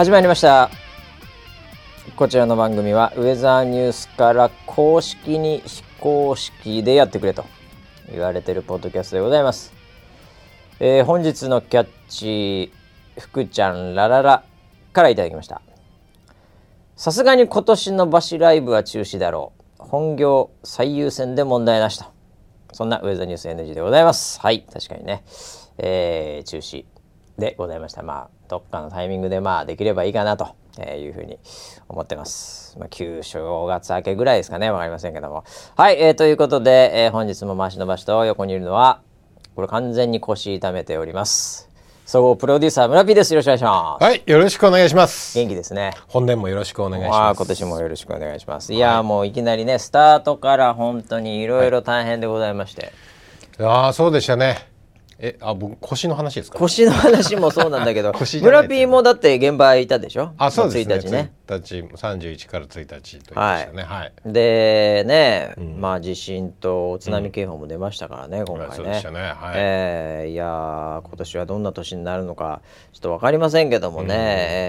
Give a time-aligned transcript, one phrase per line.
[0.00, 0.70] 始まりました。
[2.16, 7.44] こちらの番組はウェザーニュースから公式に非公式でやってくれと
[8.10, 9.74] 言われてるポッドキャストでございます、
[10.78, 12.72] えー本日のキャッチ
[13.18, 14.42] 福ちゃんラララ
[14.94, 15.60] からいただきました。
[16.96, 19.82] さすがに今年のバシライブは中止だろう。
[19.82, 22.06] 本業最優先で問題なしと。
[22.72, 24.40] そんなウェザーニュース NG でございます。
[24.40, 25.24] はい確かにね、
[25.76, 26.86] えー中止。
[27.40, 31.38] でございましたまあどっかのタイミングでまあできればいいかなとえーいうふうに
[31.88, 32.76] 思ってます。
[32.78, 35.44] まあ、旧正月明けぐらいですかね、わかりませんけども。
[35.76, 39.00] はい、えーということで、えー本日も回しの場所と横にいるのは、
[39.56, 41.68] これ完全に腰痛めております。
[42.06, 43.34] 総合プロデューサー村 P です。
[43.34, 44.04] よろしくお願いします。
[44.04, 45.36] はい、よろしくお願いします。
[45.38, 45.92] 元気ですね。
[46.08, 47.20] 本年もよろしくお願いしあます。
[47.20, 48.72] あ今年もよろしくお願いします。
[48.72, 52.92] いやーもういきなりねスタートから本当にいろいろ大変でございまして、
[53.58, 54.69] ああ、そうでしたね。
[55.22, 56.58] え、あ、僕腰の話ですか？
[56.58, 60.32] 腰の話もそうなんだけど 腰じゃない村 P もだって現場いたでしょ？
[60.38, 60.94] あ、そうですね。
[60.96, 61.32] 1日ね。
[61.58, 63.82] 1日、三十一から1日と言いましたね。
[63.82, 64.12] はい。
[64.24, 68.74] でね、まあ地震と津波警報も出ましたからね、今回ね。
[68.74, 69.20] そうでしたね。
[69.20, 69.32] はい。
[69.56, 72.60] えーいやー今年はどんな年になるのか
[72.92, 74.14] ちょっと分かりませんけどもね、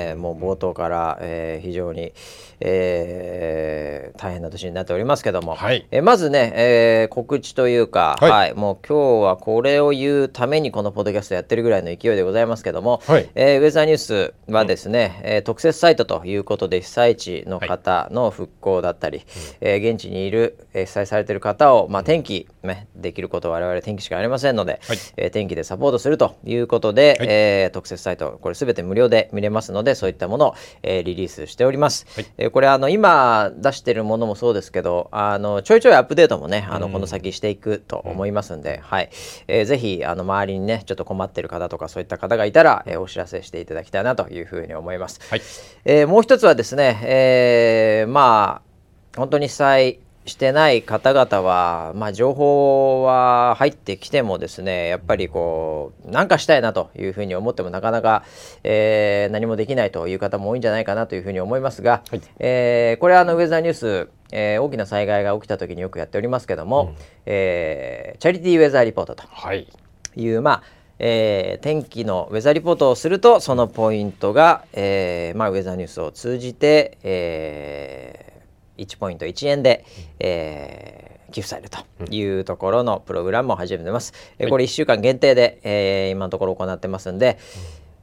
[0.10, 2.14] えーもう冒頭から、えー非常に、
[2.60, 5.88] えー大変な年になっておりますけども、はい。
[5.92, 8.52] えーまずね、えー告知というか、ははい。
[8.52, 13.30] いもう今日はこれを言うためにこのポッドキャストやってるぐらいの勢いでございますけども、はい。
[13.36, 19.24] えーウェザーニュースはですね、えー特設サイトということで被災地の方の復興だったり、
[19.60, 24.98] えー現地にいる、えー被災されている方を、まあ、天気、ね、できることは我々天気しかありませんので、はい。
[25.18, 27.28] えー天気でサポートするということで、はい。
[27.30, 32.06] えー特設サイトこれ全て無料で見れますのでそういったものを、えーリリースしております。
[32.16, 32.26] はい。
[32.38, 39.10] えーこれあの今出してるものもそうですけどあのちょいちょいアップデートもねあのこの先していくと思いますんで、はい。
[39.48, 45.20] えーぜひあの周りにねちょっと困ってる方とかそういった方がいたら、えーお知らせしていただきたいなというふうに思います。
[45.30, 45.42] はい。
[45.86, 58.24] えーもう一つはですね、えーまあ本当に被災してない方々は、まあ、情報は入ってきてもですねやっぱりこう何かしたいなというふうに思ってもなかなか、
[58.64, 62.22] えー何もできないという方も多いんじゃないかなというふうに思いますが、はい。
[62.38, 66.94] えーこれはあのウェザーニュースえー大きな災害が起きた時によくやっておりますけども、
[67.26, 69.68] えーチャリティーウェザーリポートとはい。
[70.16, 70.64] いう、まあ
[71.04, 78.32] えー天気のウェザーリポートをするとそのポイントが、えーまあ、ウェザーニュースを通じて、えー
[78.78, 79.84] 1ポイント1円で、
[80.20, 81.80] えー寄付されると
[82.14, 84.14] いうところのプログラムを始めてます。
[84.38, 87.40] えーこれ1週間限定で、えー今のところ行ってますんで、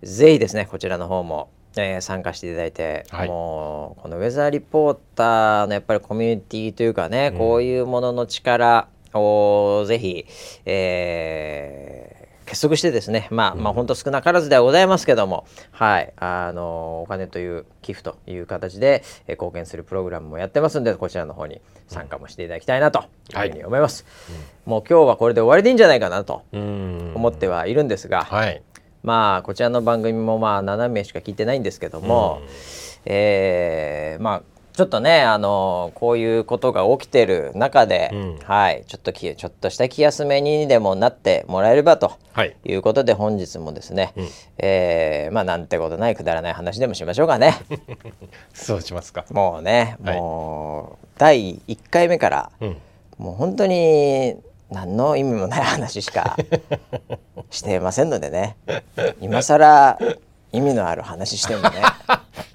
[0.02, 3.28] ぜひですねこちらの方も、えー参加していただいて、はい。
[3.28, 10.26] もうこのウェザーリポーターのやっぱりコミュニティというかね、こういうものの力をぜひ、
[10.64, 12.07] えー
[12.48, 16.12] 結束してですねまあ、まあ本当少なからずではございますけどもはい。
[16.16, 24.04] あのお金という寄付という形で、えー貢献するプログラムもやってますんでこちらの方に参加もしていただきたいなというふうに思います、
[24.66, 27.12] もう今日はこれで終わりでいいんじゃないかなとうん。
[27.14, 28.62] 思ってはいるんですが、はい。
[29.02, 32.40] まあこちらの番組もまあ7名しか聞いてないんですけども、
[33.04, 34.42] えーまあ
[34.78, 42.54] ちょっとねあのこういうことが起きてる中で、うんはいちょっときちょっとした気休めにでもなってもらえればとはい。
[42.64, 44.14] いうことで本日もですね、
[44.56, 47.54] えーまあなんてことないくだらない話でもしましょうかね
[48.54, 49.24] そうしますか。
[49.30, 52.76] もうねはいもう、第1回目からうん。
[53.18, 54.36] もう本当に
[54.70, 56.36] 何の意味もない話しか
[57.50, 58.56] してませんのでね
[59.20, 59.98] 今更
[60.52, 61.70] 意味のある話してもね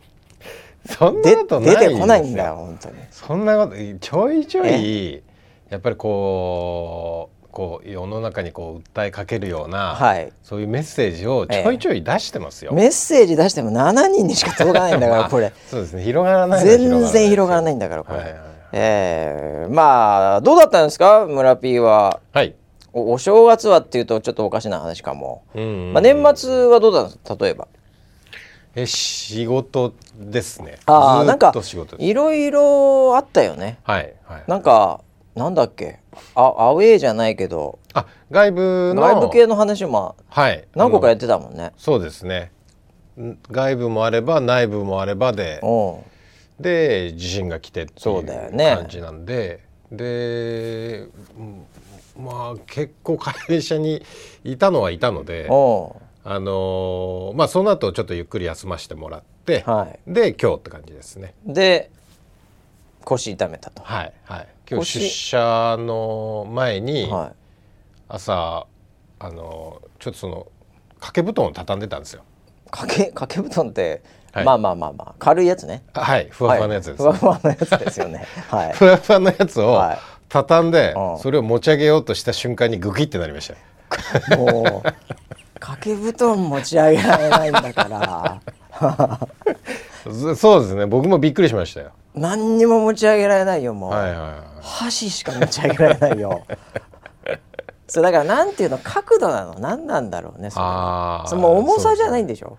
[0.85, 1.59] そんなでこと。
[1.61, 2.95] 出てこないんだよ本当に。
[3.11, 5.21] そんなことちょいちょい
[5.69, 10.31] やっぱりこうこう世の中にこう訴えかけるような、はい。
[10.43, 12.73] そういうメッセージをちょいちょい出してますよ。
[12.73, 15.53] メッセージ出しても7人にしか届かないんだから これ。
[15.69, 16.03] そうですね。
[16.03, 18.43] 広がらない全然広がらないんんだからこれ、はいはいはい。
[18.73, 21.25] えーまあどうだったんですか？
[21.27, 22.19] 村 P は。
[22.33, 22.55] はい。
[22.91, 25.93] おお正月はっていうとちょっとおかしな話かも、うんうんうん。
[25.93, 27.43] まあ、年末はどうだったんですか？
[27.45, 27.67] 例えば
[28.75, 30.79] え仕事ですね。
[30.85, 31.53] ああなんか。
[31.99, 33.79] いろいろあったよね。
[33.83, 34.43] はいはい。
[34.47, 35.01] なんか
[35.35, 35.99] なんだっけ？
[36.35, 37.79] あアウェーじゃないけど。
[37.93, 39.01] あ外部の。
[39.01, 40.67] 外部系の話もはい。
[40.75, 41.71] 何個かやってたもんね。
[41.77, 42.51] そうですね。
[43.19, 45.59] ん外部もあれば内部もあればで。
[45.61, 46.13] うん。
[46.59, 48.75] で地震が来てっていそうだよね。
[48.75, 49.59] 感じなんで、
[49.91, 51.65] でうん
[52.15, 54.03] まあ結構会社に
[54.43, 61.33] いたのはいたので、おあのーまあその後ちょっとゆっくり休ませてもらって、はで今日って感じですね。
[61.47, 61.91] い、で
[63.03, 63.83] 腰痛めたと。
[63.83, 64.47] はいはい。
[64.69, 67.33] 今日腰出社の前には
[68.07, 68.65] 朝
[69.19, 70.47] あのーちょっとその
[70.99, 72.23] 掛け布団を畳んでたんですよ。
[72.67, 74.45] い、掛け掛け布団って、はい。
[74.45, 75.83] まあまあまあまあ軽いやつね。
[75.93, 78.25] はいふわふわのやつです、はいふわふわのやつですよね。
[78.49, 78.73] はい。
[78.73, 79.97] ふわふわのやつをはい。
[80.29, 81.19] 畳んで、うん。
[81.19, 83.51] それを持ち上げようとした瞬間にグキってなりまし
[84.29, 84.93] たもう
[85.63, 88.41] 掛け布団持ち上げられないんだから。
[90.03, 90.85] そそうですね。
[90.85, 91.91] 僕もびっくりしましたよ。
[92.13, 94.31] 何にも持ち上げられないよもう、はいはいはい。
[94.61, 96.41] 箸しか持ち上げられないよ。
[97.87, 99.55] そうだからなんていうの角度なの？
[99.59, 100.65] 何なんだろうねそれ。
[100.65, 102.57] あーそれもう重さじゃないんでしょ？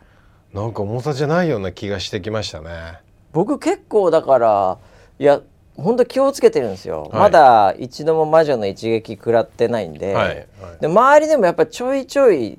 [0.54, 3.00] なんか重さじゃないような気がしてきましたね。
[3.32, 4.78] 僕結構だから
[5.18, 5.40] いや
[5.76, 7.10] 本当気をつけてるんですよ、はい。
[7.12, 10.46] まだ一度も魔女の一撃食らってないんで,、はいはい。
[10.80, 12.58] で周りでもやっぱちょいちょい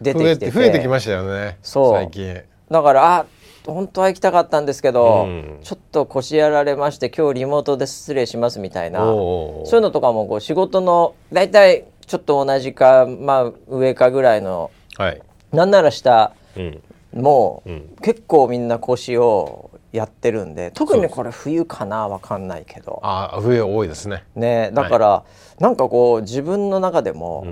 [0.00, 1.92] 出てきて増えてきましたよねそう。
[1.94, 2.42] 最近。
[2.70, 3.26] だからあ
[3.66, 5.58] 本当は行きたかったんですけど、うん。
[5.62, 9.00] ちょっと腰やられまして今日リモートで失礼しますみたいな。
[9.00, 15.22] そういうのとかもこう仕事の大体ちょっと同じかまあ上かぐらいのはい。
[15.52, 16.82] なんなら下うん。
[17.12, 17.96] もう、うん。
[18.02, 23.00] 結構みんな腰をやってるんで特にこれ冬かなわかんないけど。
[23.02, 24.24] あ冬多いですね。
[24.34, 25.24] ねだから、
[25.58, 27.44] なんかこう自分の中でも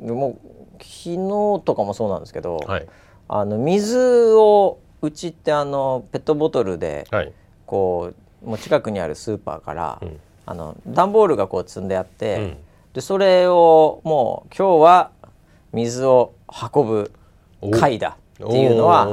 [0.00, 0.16] う、ん。
[0.16, 0.55] もう
[0.86, 2.86] 昨日とかもそうなんですけど、はい。
[3.28, 7.32] あの水をうちってあのペットボトルではい。
[7.66, 8.12] こ
[8.44, 10.20] うもう近くにあるスーパーから、うん。
[10.46, 12.56] あの段ボールがこう積んであって、うん。
[12.94, 15.10] でそれをもう今日は
[15.72, 16.34] 水を
[16.74, 17.12] 運ぶ
[17.70, 19.06] 会だっていうのは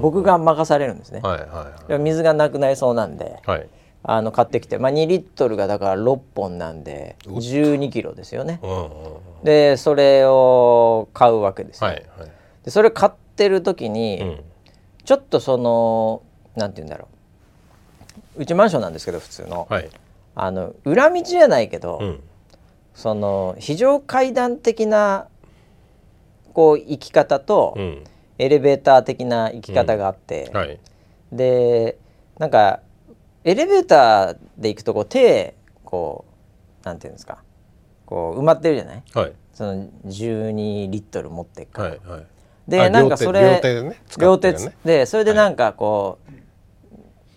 [0.00, 1.20] 僕が任されるんですね。
[1.20, 3.68] はいはで水がなくなりそうなんでいはい
[4.06, 8.60] あの買ってきて、まあ、2リットルがだから6本なんで12キロですよね。
[9.42, 11.88] でそれを買うわけですよ。
[11.88, 12.30] はいはい。
[12.64, 14.40] でそれ買ってる時に、うん。
[15.04, 16.22] ちょっとその
[16.54, 17.08] なんて言うんだろ
[18.36, 18.42] う。
[18.42, 19.88] うちマンションなんですけど普通の,、はい。
[20.34, 22.20] あの裏道じゃないけど、うん。
[22.94, 25.28] その非常階段的な
[26.52, 28.04] こう行き方と、うん。
[28.36, 30.78] エレベーター的な行き方があって、はい。
[31.32, 31.96] で
[32.38, 32.80] なんか
[33.44, 35.54] エレベーターで行くとこう手
[35.84, 36.24] こ
[36.82, 37.42] うなんていうんですか。
[38.06, 39.02] こう埋まってるじゃない？
[39.14, 39.32] はい。
[39.52, 42.26] その12リットル持ってっから、はいはい。
[42.68, 44.54] であなんかそれ両手でね使両手
[44.84, 46.18] でそれでなんかこ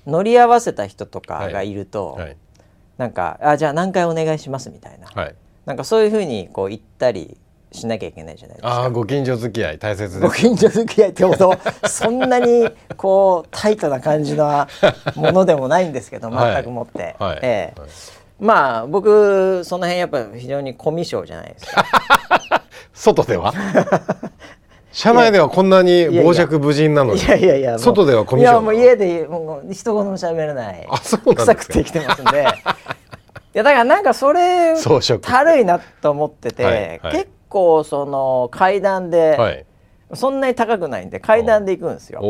[0.07, 2.37] う、乗り合わせた人とかがいると、はい
[2.97, 5.35] なんかあじゃあ何回お願いしますみたいな、はい。
[5.65, 7.37] なんかそういうふうにこう言ったり
[7.71, 8.69] しなきゃいけないじゃないですか。
[8.69, 11.55] ああご近所付き合い大切ですご近所付き合いってほど
[11.87, 14.67] そんなにこうタイトな感じの
[15.15, 16.55] ものでもないんですけどはい。
[16.55, 17.39] 全くもって、はい。
[17.41, 17.79] ええ。
[17.79, 17.89] はい。
[18.39, 21.85] まあ僕その辺やっぱ非常にコミュ障じゃないですか。
[22.93, 23.53] 外では？
[24.91, 27.21] 車内ではこんなに傍若無人なのに。
[27.21, 30.87] いやいやいや外ではコミュ障いやもう家でもう一言も喋れない。
[30.89, 32.47] あそうなん臭くて生きてますんで。
[33.53, 34.75] いやだからなんかそれ
[35.21, 37.17] たるいなと思ってて、はいはい。
[37.17, 39.65] 結構その階段で、はい。
[40.13, 42.21] そんなに高くないんで階段で行くんですよ。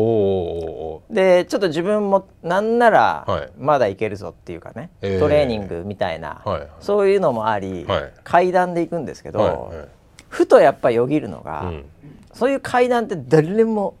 [1.10, 3.50] でちょっと自分もなんならはい。
[3.56, 5.20] まだいけるぞっていうかね、えー。
[5.20, 6.68] トレーニングみたいな、はいはい。
[6.80, 8.12] そういうのもあり、はい。
[8.24, 9.88] 階段で行くんですけど、ーはいはい。
[10.28, 11.84] ふとやっぱよぎるのが、うん。
[12.32, 13.94] そういう階段って誰も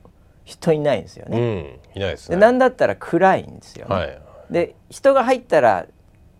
[0.44, 1.38] 人いないんですようね。
[1.38, 1.78] ん。
[1.94, 2.36] いないですね。
[2.36, 3.94] でなんだったら暗いんですよね。
[3.94, 4.18] はい。
[4.50, 5.86] で人が入ったら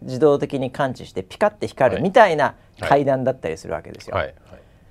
[0.02, 4.17] 自動的に感知してピカって光るみたいな階段だったりするわけですよ。
[4.17, 4.35] はいはい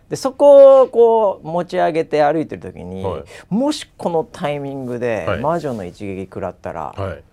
[0.10, 3.24] でそこをこう持ち上げて歩いてる時に、はい。
[3.50, 5.42] もしこのタイミングではい。
[5.42, 7.24] 魔女の一撃食らったら、はい。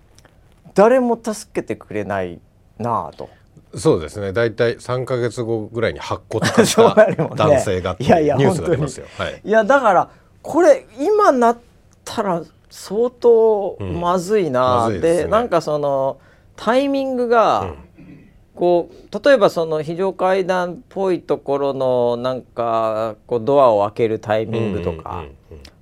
[0.75, 2.41] 誰も助けてくれない
[2.79, 3.31] なぁと。
[3.77, 4.33] そうですね。
[4.33, 6.77] 大体3か月後ぐらいに白骨化し
[7.37, 9.07] 男性がっていやいやニュースが出ますよ。
[9.19, 9.41] はい。
[9.45, 10.09] いやだから
[10.43, 11.59] これ今なっ
[12.05, 15.31] たら相当まずいな、うんですね。
[15.31, 16.19] なんかその
[16.57, 17.75] タイミングが、
[18.55, 25.35] こう例えばその非常階段っぽいところのなんかこうドアを開けるタイミングとか、うんうんうん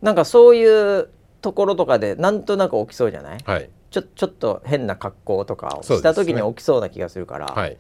[0.03, 1.09] なんかそういう
[1.41, 3.39] ところとかでなんとなく起きそうじゃない？
[3.45, 3.71] はい。
[3.91, 7.77] ちょちょっと変な格好とかをした時に起きそうな気がするから、はい。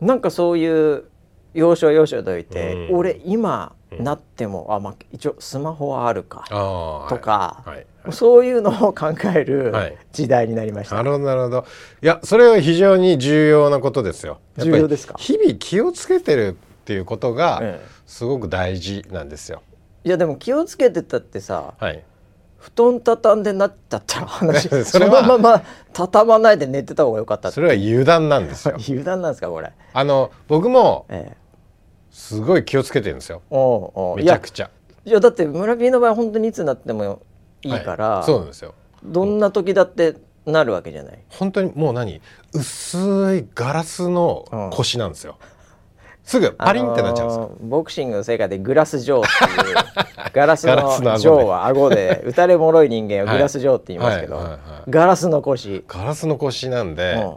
[0.00, 1.04] なんかそういう
[1.52, 2.96] 要所要所といて、うん。
[2.96, 7.76] 俺今なっても、あまあ一応スマホはあるかとか、はい。
[7.76, 9.96] はいそういうのを考えるはい。
[10.12, 10.96] 時代になりました。
[10.96, 11.66] なるほどなるほど。
[12.02, 14.38] いやそれは非常に重要なことですよ。
[14.58, 15.14] 重要ですか？
[15.18, 17.86] 日々気をつけてるっていうことがええ。
[18.06, 19.62] すごく大事なんですよ。
[20.04, 22.02] いやでも気をつけてたってさはい。
[22.58, 25.62] 布団畳んでなっちゃったら話 そのまま
[25.92, 28.74] 畳まないで寝てた方がよかったそれは油断なんですよ。
[28.88, 29.70] 油断なんですかこれ？
[29.92, 31.36] あの僕もええ、
[32.10, 33.42] すごい気をつけてるんですよ。
[34.16, 34.70] めちゃくちゃ。
[35.04, 37.20] いやだって村 P の場合本当にいつなっても
[37.62, 38.24] いいから、はい。
[38.24, 38.74] そうなんですよ。
[39.04, 41.18] どんな時だってなるわけじゃない？
[41.28, 42.20] 本当にもう何？
[42.52, 45.36] 薄いガラスの腰なんですよ、
[46.24, 49.76] すぐパリンってなっちゃうんですよ、あのーボクシングの世界でグラスジョーっていう
[50.32, 50.74] ガラスの
[51.18, 54.82] ジョーは顎で打たれもろい人間を グラスジョーって言いますけど、はいはいはいはい。
[54.90, 57.34] ガラスの腰、ガラスの腰なんで、うん。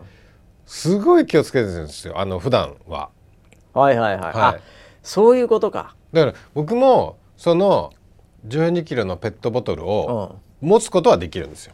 [0.66, 3.10] すごい気をつけてるんですよあの普段は。
[3.74, 4.34] はいはいはい、はい。
[4.36, 4.56] あ
[5.04, 7.92] そういうことか、だから僕もその
[8.48, 11.74] 12キロのペットボトルを持つことはできるんですよ。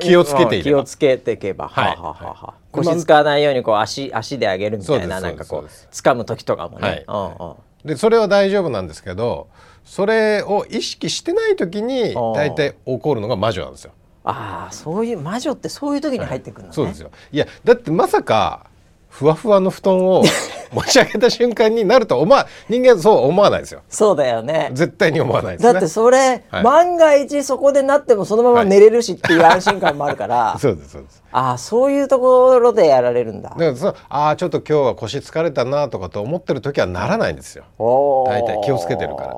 [0.00, 0.78] 気をつけていれば。
[0.78, 1.86] 気をつけていけば、はい。
[1.88, 2.62] はあはあはあはい。
[2.72, 7.04] 腰使わないようにこう足足で上げるみたいななんかこう掴む時とかもね、はい。
[7.06, 7.12] う
[7.44, 7.56] んうん。
[7.84, 9.48] でそれは大丈夫なんですけど
[9.84, 13.92] それを意識してない時に大体起こるのが魔女なんですよ。
[14.24, 17.10] ああそういう魔女ってそういう時に入ってくるのね、そうですよ。
[17.32, 18.66] いやだってまさか
[19.12, 20.24] ふわふわの布団を
[20.72, 23.82] 持ち上げた瞬間になると思わ人間そう思わないですよ。
[23.90, 24.70] そうだよね。
[24.72, 25.72] 絶対に思わないですね。
[25.74, 26.62] だってそれ、はい。
[26.64, 31.22] 万が一そこでなってもそのまま寝れるしっていう安心感もあるから、 そうですそうです。
[31.30, 33.50] ああそういうところでやられるんだ。
[33.50, 37.64] だからそのああちょっと今日は腰疲れたなとかと思ってる時はならないんですよ。
[37.78, 39.34] 大体気をつけてるから。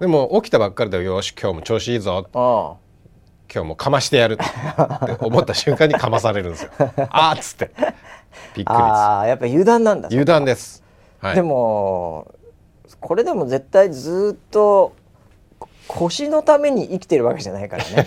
[0.00, 2.26] でも起きたばっかりでよし今日も調子いいぞ。
[2.32, 2.72] あ
[3.54, 4.44] 今日もかましてやるって
[5.20, 6.70] 思った瞬間にかまされるんですよ。
[7.10, 7.70] あーっつって
[8.54, 10.82] びっくりああやっぱ油断なんだ、油断です、
[11.20, 12.32] はい、でも
[13.00, 14.94] これでも絶対ずっと
[15.58, 18.06] こ腰のために生きてるわけじゃないからね。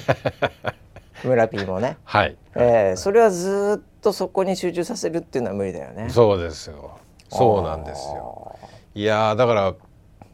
[1.23, 2.37] 村 P もね、はい。
[2.55, 6.09] えーそれはずっとそこに集中させるっていうのは無理だよね。
[6.09, 6.97] そうですよ。
[7.29, 8.55] そうなんですよ。
[8.93, 9.73] いやーだから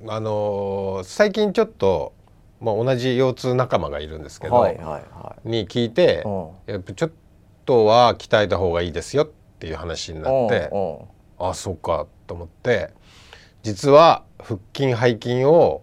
[0.07, 2.13] あのー最近ちょっと、
[2.59, 7.11] まあ、同じ腰痛仲間がいるんですけど、はいはいはに聞いてうやっぱちょっ
[7.65, 10.69] とは鍛えた方がいいですよっていう話にいなって
[11.39, 12.89] あそうかと思って
[13.63, 15.81] 実は腹筋背筋を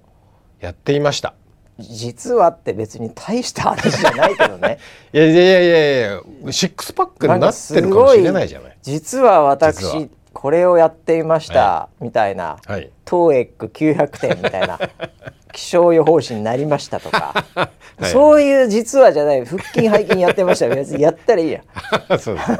[0.60, 1.34] やっていました。
[1.78, 4.78] 実はって別に大した話じゃないけどね。
[5.14, 6.12] いやいやいやいやい
[6.46, 8.78] やシックスパックになってるかもしれないじゃない。
[8.82, 12.58] 実は私これをやっていました、みたいな。
[12.64, 12.90] はい。
[13.04, 14.78] トーエック900点みたいな
[15.52, 17.44] 気象予報士になりましたとか、
[18.00, 18.04] い。
[18.06, 19.44] そういう実はじゃない。
[19.44, 21.60] 腹筋背筋やってました別にやったらいいや。
[22.18, 22.52] そうです。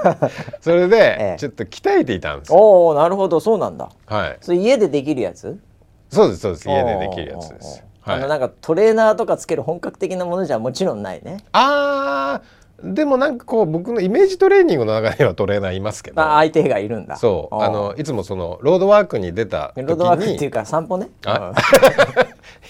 [0.60, 2.58] それ えでえちょっと鍛えていたんですよ。
[2.58, 3.40] おおなるほど。
[3.40, 3.88] そうなんだ。
[4.06, 4.36] はい。
[4.40, 5.58] それ家でできるやつ？
[6.10, 6.68] そうですそうです。
[6.68, 7.84] 家でできるやつです。
[8.00, 8.16] はい。
[8.16, 11.38] あのなんかトレーナーとかつける本格的なものじゃもちろんないね。
[11.52, 16.22] あーでもなんかこう僕のイメージトレーニングの中にはトレーナーいますけど。
[16.22, 17.16] あ相手がいるんだ。
[17.16, 17.56] そう。
[17.56, 19.88] あのいつもそのロードワークに出た時に。
[19.88, 21.08] ロードワークっていうか散歩ね。
[21.26, 21.52] あ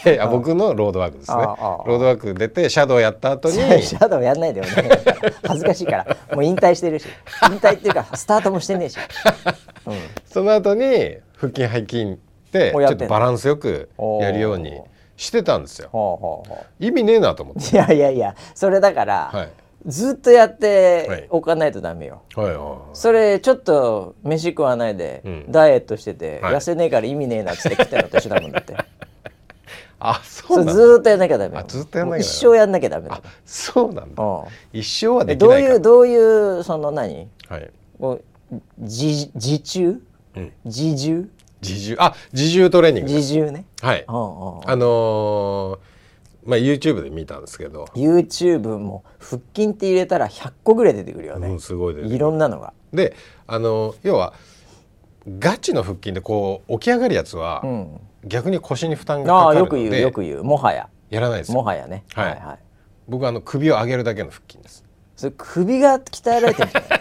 [0.05, 1.37] いやいや僕のロードワークですね。
[1.37, 4.91] ロードワーク出てシャドウやった後にうんシャドウやんないでよね。
[5.47, 6.07] 恥ずかしいから。
[6.35, 7.07] もう引退してるし。
[7.51, 8.99] 引退っていうかスタートもしてねえし、
[9.87, 9.95] うん、
[10.27, 12.17] その後に腹筋背筋っ
[12.53, 13.89] てちょっとバランスよく
[14.21, 14.81] やるように
[15.17, 16.45] してたんですよ。
[16.79, 17.71] 意味ねえなと思って。
[17.71, 19.49] ういやいやいやそれだから、はい。
[19.87, 20.59] ずっとやっはい。
[20.59, 22.79] ておかないとダメよ、はいはいはい。
[22.95, 25.45] それちょっと飯食わないで、うん。
[25.51, 26.55] ダイエットしてて、はい。
[26.55, 28.77] 痩せねえから意味ねえなっつって食ってんのと一緒だもんだって
[30.01, 30.83] あそそうれなんだ。
[30.83, 33.15] ずーっとやんなきゃダメずっとやんなきゃ一生やんなきゃダメだ。
[33.17, 34.23] あそうなんだ。
[34.23, 34.45] うん。
[34.73, 35.69] 一生はえどうできないか。
[35.69, 37.29] らいうどういうその何？
[37.49, 37.71] はい。
[37.99, 38.21] こ
[38.53, 40.01] う自自重
[40.37, 40.53] うん。
[40.65, 41.29] 自重？
[41.61, 41.97] 自重。
[41.99, 43.13] あ自重トレーニング。
[43.13, 43.65] 自重ね。
[43.83, 44.05] はい。
[44.07, 45.99] あのー
[46.47, 47.85] まあ YouTube で見たんですけど。
[47.95, 53.15] YouTube も腹筋って入れたら100個ぐらい出てくるよね、うんすごいいろんなのが、で
[53.47, 54.33] あの要は
[55.39, 60.45] ガチの腹筋でこう起き上がるやつは、うん、逆に腰に負担がかかるのでよく言うよく言う。
[60.45, 60.89] もはや。
[61.11, 61.55] やらないですよ。
[61.55, 62.31] もはやね、はい。
[62.31, 62.59] はいはい。
[63.09, 64.85] 僕はあの首を上げるだけの腹筋です。
[65.17, 67.01] それ首が鍛えられてるんじゃない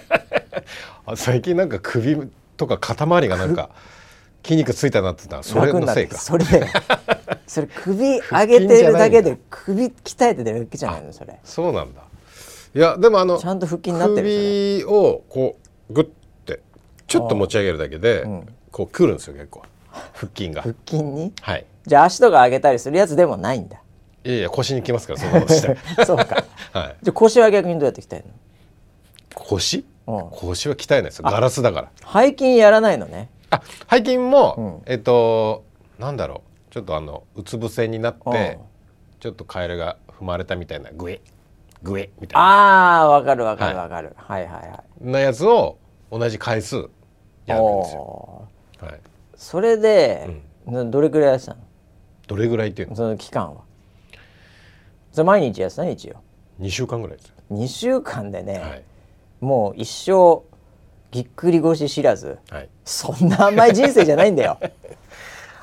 [1.06, 3.70] あ最近なんか首とか肩周りがなんか
[4.44, 6.18] 筋肉ついたなってたらそれのせいか。
[6.18, 6.46] それ
[7.46, 11.40] それ首上げてるだけで首鍛えてるだけじゃないのそれ。
[11.44, 12.02] そうなんだ。
[12.76, 15.58] いやでもあのちゃんと腹筋になってる首をこ
[15.90, 16.12] うグッて
[17.08, 18.48] ちょっと持ち上げるだけで、うん。
[18.72, 19.64] こうくるんですよ結構。
[20.14, 20.62] 腹筋が。
[20.62, 21.34] 腹筋に？
[21.42, 21.66] はい。
[21.86, 23.82] じゃあ足とか上げたりするやつでもないんだ。
[24.24, 26.44] いやいや腰にきますからそんなことしたらそうか。
[26.74, 26.96] はい。
[27.02, 28.26] じゃあ腰は逆にどうやって鍛える
[29.34, 29.86] 腰？
[30.06, 31.30] の、うん、腰は鍛えないですよ。
[31.30, 32.22] ガラスだから。
[32.22, 33.30] 背筋やらないのね。
[33.50, 34.92] あ背筋も、うん。
[34.92, 35.64] えっと
[35.98, 36.74] なんだろう。
[36.74, 38.58] ちょっとあのうつ伏せになってうん。
[39.22, 41.22] ちょっとカエルが踏まれたみたいなグエ
[41.82, 42.46] グエみたいな。
[42.46, 45.10] ああわかるわかはいるわかる、はい、はいはい。
[45.10, 45.78] なやつを
[46.12, 46.90] 同じ回数
[47.48, 48.48] やるんですよ、
[48.80, 49.00] はい、
[49.36, 51.62] それで、などれくらいやってたの？
[52.28, 52.96] どれぐらいっていうの？
[52.96, 53.62] その期間は。
[55.12, 56.16] それ毎日やってたね一応。
[56.60, 57.28] 2週間ぐらいです。
[57.28, 58.84] よ、2週間でね、はい。
[59.40, 60.44] もう一生
[61.12, 64.60] ぎっくり腰知らずはい、そんな甘い人生じゃないんだよ。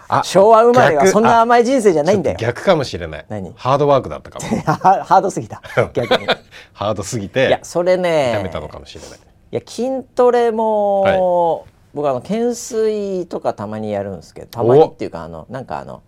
[0.06, 2.36] あ昭和生まれは逆そんな甘い人生じゃないんだよ。
[2.38, 3.26] 逆かもしれない。
[3.28, 3.52] 何？
[3.56, 4.46] ハードワークだったかも。
[4.62, 5.62] ハハードすぎた。
[5.92, 6.26] 逆に。
[6.72, 16.02] ハードすぎいやてそれね痛めたのかもしれない、いや筋トレも、僕あの懸垂とかたまにやるんですけどたまにっていうかあのなんかあの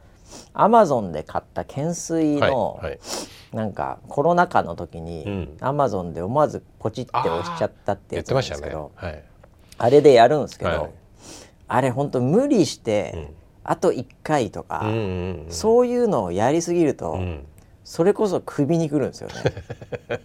[0.52, 2.98] アマゾンで買った懸垂の、はいはい。
[3.52, 5.56] なんかコロナ禍の時に、うん。
[5.60, 9.24] アマゾンで思わずポチって押しちゃったってやつ言ってましたねなんですけど、はい。
[9.78, 10.90] あれでやるんですけど、はい。
[11.68, 13.28] あれ本当無理して、うん。
[13.64, 15.50] あと1回とか、うんうんうん。
[15.50, 17.46] そういうのをやりすぎると、うん。
[17.84, 19.34] それこそ首にくるんですよね。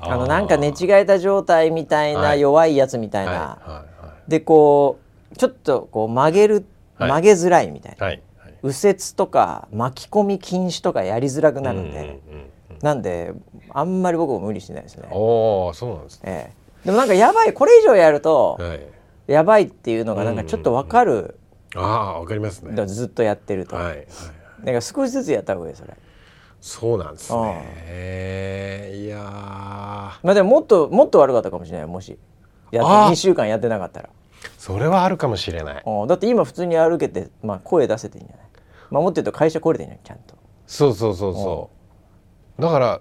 [0.00, 2.40] あのーなんか寝違えた状態みたいな、はい。
[2.40, 3.97] 弱いやつみたいな、はいはい
[4.28, 4.98] でこ
[5.32, 6.64] うちょっとこう曲げる
[6.96, 7.10] はい。
[7.10, 8.54] 曲げづらいみたいな、はいはい。
[8.62, 12.10] 右折とか巻き込み禁止とかやりづらくなるんで、うんうん
[12.42, 12.50] うん
[12.82, 13.32] なんで
[13.70, 15.08] あんまり僕も無理してないですね。
[15.10, 16.22] おおそうなんですね。
[16.24, 18.80] ええ、でもなんかやばいこれ以上やると、はい。
[19.26, 21.40] やばいっていうのがなんかちょっとわかる、
[21.74, 22.86] ああわかりますね。
[22.86, 23.96] ずっとやってると、はいはい。
[23.96, 24.06] はい
[24.60, 25.94] だから少しずつやった方がいいそれ。
[26.60, 28.92] そうなんですね。
[28.94, 29.22] いやー。
[29.22, 32.16] まあでももっともっと悪かったかもしれないもし
[32.70, 33.10] やってあー。
[33.12, 34.10] 2週間やってなかったら。
[34.56, 35.82] それはあるかもしれない。
[35.84, 36.08] うん。
[36.08, 38.46] だって今普通に歩けて、まあ、声出せてんじゃない？
[38.90, 40.36] まあもっと言うと会社来れてんじゃないちゃんと。
[40.66, 41.70] そうそうそうそ
[42.58, 42.62] う。
[42.62, 43.00] だから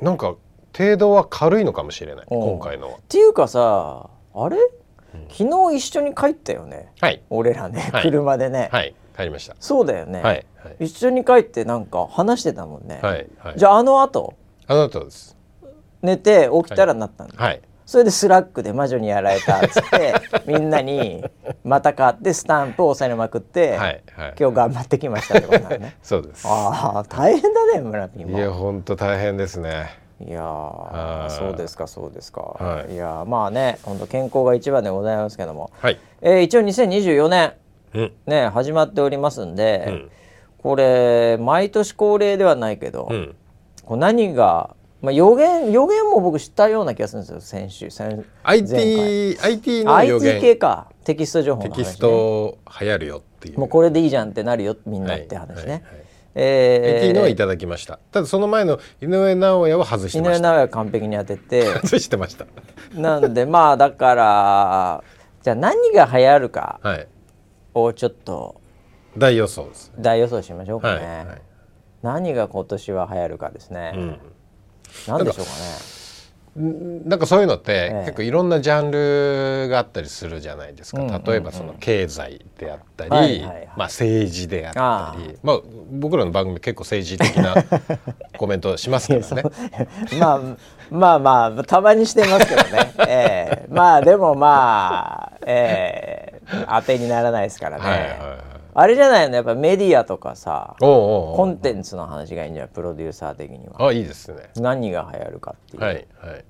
[0.00, 0.34] なんか
[0.76, 2.40] 程度は軽いのかもしれないうん。
[2.40, 2.96] 今回のは。
[2.96, 4.56] っていうかさあれ？
[5.28, 6.90] 昨日一緒に帰ったよね？
[7.00, 7.22] はい。
[7.28, 8.02] 俺らね、はい。
[8.02, 8.94] 車でね、はい。
[9.14, 9.54] 帰りました。
[9.60, 10.46] そうだよね、はい。
[10.56, 10.86] はい。
[10.86, 13.26] 一緒に帰ってなんか話してたもんね、はい。
[13.38, 13.58] はい。
[13.58, 14.34] じゃああの後？
[14.66, 15.36] あなたです。
[16.00, 17.60] 寝て起きたらなったんだ、はい
[17.92, 20.14] それで Slack で魔女にやられたっつって
[20.50, 21.22] みんなに
[21.62, 24.34] また買ってスタンプを押されまくって、はいはい。
[24.40, 25.96] 今日頑張ってきましたってことなのね。
[26.02, 26.48] そうです。
[26.48, 28.38] ああ大変だね村ピンも。
[28.38, 29.90] いや本当大変ですね。
[30.26, 30.40] いや
[31.28, 32.94] そうですかそうですか、はい。
[32.94, 35.98] い、やーまあね本当健康が一番でございますけども、はい。
[36.22, 37.52] えー一応2024年
[37.92, 38.12] うん。
[38.24, 40.10] ね始まっておりますんで、うん。
[40.62, 43.36] これ毎年恒例ではないけど、うん。
[43.84, 50.86] こう何が、まあ、予言予言も僕知ったような気がするんですよ先週先前 IT, IT 回の予 IT 言系か。
[51.04, 53.58] テキスト情報の話、ね、テキスト流行るよっていう。
[53.58, 55.82] もうこれでいいじゃんってなるよみんなはいって話ね、はいはい
[56.34, 57.98] えー IT のはいただきました。
[58.12, 60.50] ただその前の井上尚弥は外して井ました。
[60.50, 61.66] 上尚弥は完璧に当てて。
[61.82, 62.46] 外してました。
[62.94, 65.04] なんでまあだから
[65.42, 67.08] じゃあ何が流行るかはい。
[67.74, 68.60] をちょっと
[69.18, 71.42] 大予想です大予想しましょうかね、はいはい。
[72.02, 74.20] 何が今年は流行るかですね、うん
[75.06, 75.92] 何でしょうかね。
[76.60, 78.04] んなんかそういうのって、ええ。
[78.04, 85.60] 結構いろんなジャンルがあったりするじゃないですか、例えばその経済であったり、まあ、政治であったありまあ、
[85.92, 87.54] 僕らの番組結構政治的な
[88.36, 89.42] コメントしますからね。
[90.20, 90.40] まあ
[90.90, 93.66] まあまあたまにしてますけどね、ええ。
[93.70, 99.36] まあでもまあ、ええ当てにならないですからね、はいはいはいあれじゃないの？
[99.36, 102.72] やっぱメディアとかさコンテンツの話がいいんじゃない？
[102.74, 104.50] プロデューサー的にはあいいですね。
[104.56, 106.00] 何が流行るかっていう、はいは
[106.36, 106.44] い。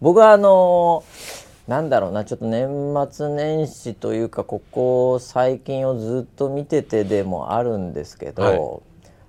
[0.00, 2.68] 僕はあのーなんだろうなちょっと年
[3.12, 8.60] 末年始というかここ最近をずっと見ててでもあるんですけど、はい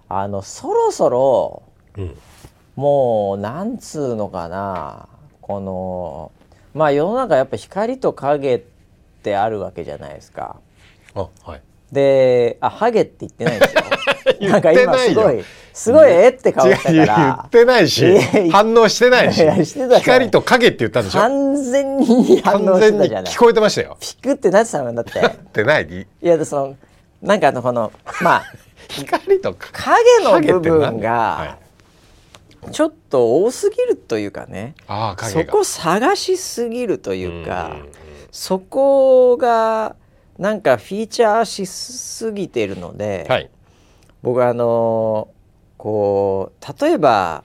[0.10, 1.64] あのそろそろ
[1.98, 2.18] うん
[2.76, 5.08] もうなんつうのかな
[5.42, 6.32] この
[6.74, 8.62] まあ世の中やっぱ光と影っ
[9.22, 10.56] てあるわけじゃないですか。
[11.14, 11.62] あはい。
[11.92, 13.82] であハゲって言ってないですよ。
[14.40, 15.22] 言なんかってないよ。
[15.22, 17.44] 今すごいすごいえって顔したから。
[17.48, 18.18] ってないし
[18.52, 21.20] 反応してないしいやしてた光と影って言ったんでしょ？
[21.20, 23.34] 完全に反応してたじゃない。
[23.34, 23.38] 聞。
[23.40, 23.98] こえてましたよ。
[24.00, 25.20] ピクってなってたもんだって。
[25.20, 25.84] ってない？
[25.84, 26.76] いやでその
[27.22, 28.44] なんかあのこのまあ
[28.90, 31.58] 光と影影の部分はが
[32.68, 34.76] い、ちょっと多すぎるというかね。
[34.88, 35.52] ああ影が。
[35.52, 37.90] そこ探しすぎるというかう
[38.32, 39.96] そこが
[40.42, 43.52] なんかフィーチャーしすぎてるので、はい。
[44.24, 45.30] 僕あの
[45.78, 47.44] こう例えば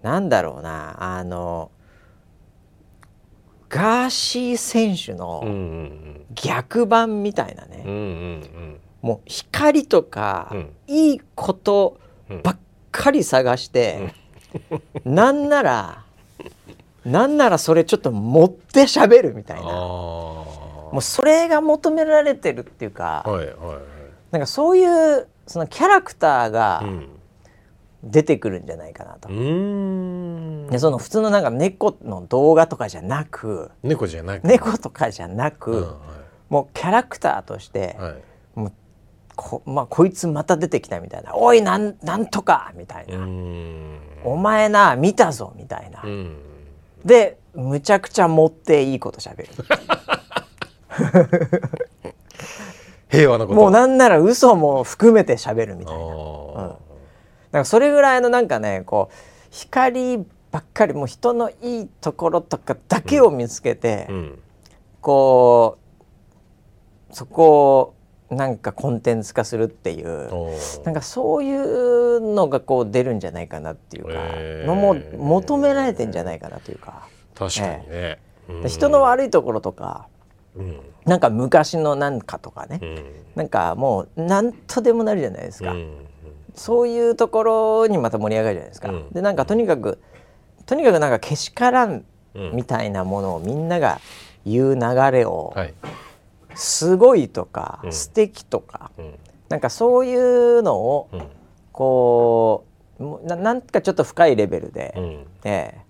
[0.00, 1.70] なんだろうなあの
[3.68, 8.80] ガーシー選手のん逆版みたいなね、うんうんうん。
[9.02, 10.70] もう光とか、うん。
[10.86, 12.00] いいこと
[12.42, 12.58] ばっ
[12.90, 14.14] かり探して、
[15.04, 16.04] なんなら
[17.04, 19.66] なんならそれちょっと持って喋るみたいな
[20.92, 23.78] もうそれが求められてるっていうか、はいはいはい。
[24.30, 27.08] なんかそういうそのキャラクターがうん。
[28.04, 29.28] 出てくるんじゃないかなと。
[29.28, 30.66] うーん。
[30.68, 35.96] でその普通のなんか猫の動画とかじゃなく猫じゃなく猫とかじゃなく、うんは
[36.48, 38.14] もうキャラクターとして、いはい。
[38.54, 38.72] もう
[39.36, 43.26] こ,、まあ、こいつまた出てきたみたいな「おいなんなんとか」みたいうな。
[44.24, 46.36] お前な見たぞみたいな、うん。
[47.04, 49.48] でむちゃくちゃ持っていいこと喋る
[53.08, 53.60] 平和なこと。
[53.60, 56.02] もうなんなら嘘も含めて喋るみたいな。
[56.02, 56.10] あうん。
[56.10, 56.74] ー
[57.52, 59.14] なんかそれぐらいのなんかねこう
[59.50, 64.38] 光ばっかりもう人のいいところとかだけを見つけて、うん。
[65.00, 65.78] こ
[67.10, 67.94] うそこ
[68.30, 70.30] をなんかコンテンツ化するっていう
[70.84, 74.10] なんかそういうのがこう出るんじゃないかなっていうか
[74.66, 80.08] のも求められてんじゃないかなというか、確かにね、うん人の悪いところとか
[80.56, 80.80] うん。
[81.04, 83.04] なんか昔のなんかとかね、うん。
[83.34, 85.96] なんかもう何とでもなるじゃないですか、うん
[86.54, 89.10] そういうところにまた盛り上がるじゃないですか、うん。
[89.10, 89.98] でなんかとにかく
[90.66, 92.56] とにかくなんかけしからんうん。
[92.56, 94.00] みたいなものをみんなが
[94.44, 95.74] 言う流れをはい。
[96.54, 97.92] すごいとか、うん。
[97.92, 99.18] 素敵とかうん。
[99.48, 101.22] なんかそういうのをうん。
[101.72, 102.66] こ
[103.00, 105.26] うななんかちょっと深いレベルで、うん。
[105.44, 105.82] ええ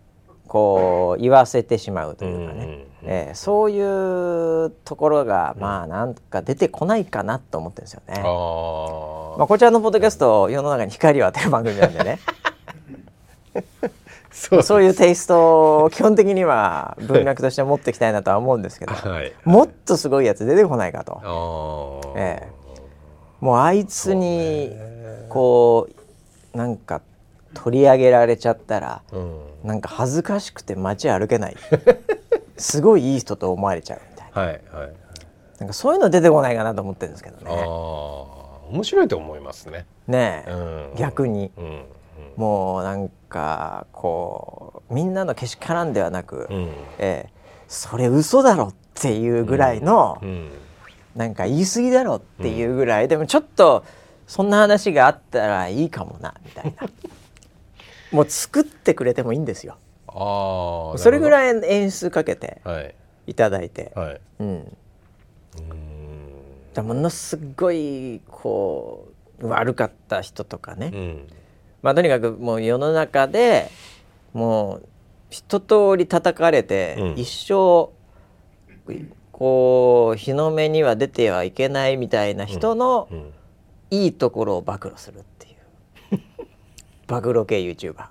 [0.46, 8.15] こう言わせてしまうというかね、ええそういうところがまあなんか出てこないかなと思ってるんですよね。
[8.19, 9.38] あー。
[9.38, 12.19] まあ、こちらのポッドキャスト世の中に光を当てる番組なんでね。
[14.31, 19.33] そうそういうテイストを基本的には文脈として持っていきたいなとは思うんですけどはい。
[19.45, 21.21] もっとすごいやつ出てこないかと。
[21.23, 22.19] あー。
[22.19, 22.49] え
[23.41, 24.77] もうあいつに
[25.29, 25.88] こ
[26.55, 27.03] うなんか
[27.55, 29.53] 取り上げられちゃったらうん。
[29.65, 31.57] なんか恥ずかしくて街歩けない
[32.57, 34.43] すごいいい人と思われちゃうみたいな。
[34.43, 34.93] はいはい
[35.62, 37.49] なんかそういうの出てこないかなと思ってるんですけどね。
[37.49, 39.87] 面白いと思いますね。
[40.09, 40.55] ねえ、う
[40.95, 40.97] ん。
[40.97, 41.53] 逆に。
[41.57, 41.85] うんうん。
[42.37, 46.69] もうなんかこうみんなのけしからんではなく、うん。
[46.99, 47.33] ええ
[47.69, 50.51] それ嘘だろっていうぐらいの、うん。
[51.15, 53.85] なんか言い過ぎだろっていうぐらい、でもちょっと
[54.27, 56.88] そんな話があったらいいかもなみたいな。
[58.11, 59.77] もう作ってくれてもいいんですよ
[60.14, 62.94] ああそれぐいらい演出かけてはい。
[63.27, 64.20] いただいて、はい。
[64.40, 64.77] うん、うん。
[66.75, 69.09] だものすごいこ
[69.40, 71.29] う悪かった人とかね、うん。
[71.83, 73.70] まあとにかくもう世の中で
[74.33, 74.88] もう
[75.31, 77.18] 一通り叩かれて、うん。
[77.18, 77.90] 一生
[79.31, 83.33] こう日の目には出てはいけないみたいな人のうん。
[83.90, 85.53] いいところを暴露するってい
[86.16, 86.20] う。
[87.07, 88.07] 暴露系 YouTuber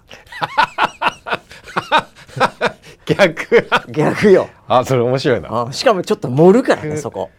[3.05, 3.67] 逆。
[3.89, 4.49] 逆よ。
[4.67, 5.67] あそれ面白いな。
[5.67, 7.29] あしかもちょっと盛るからね そこ。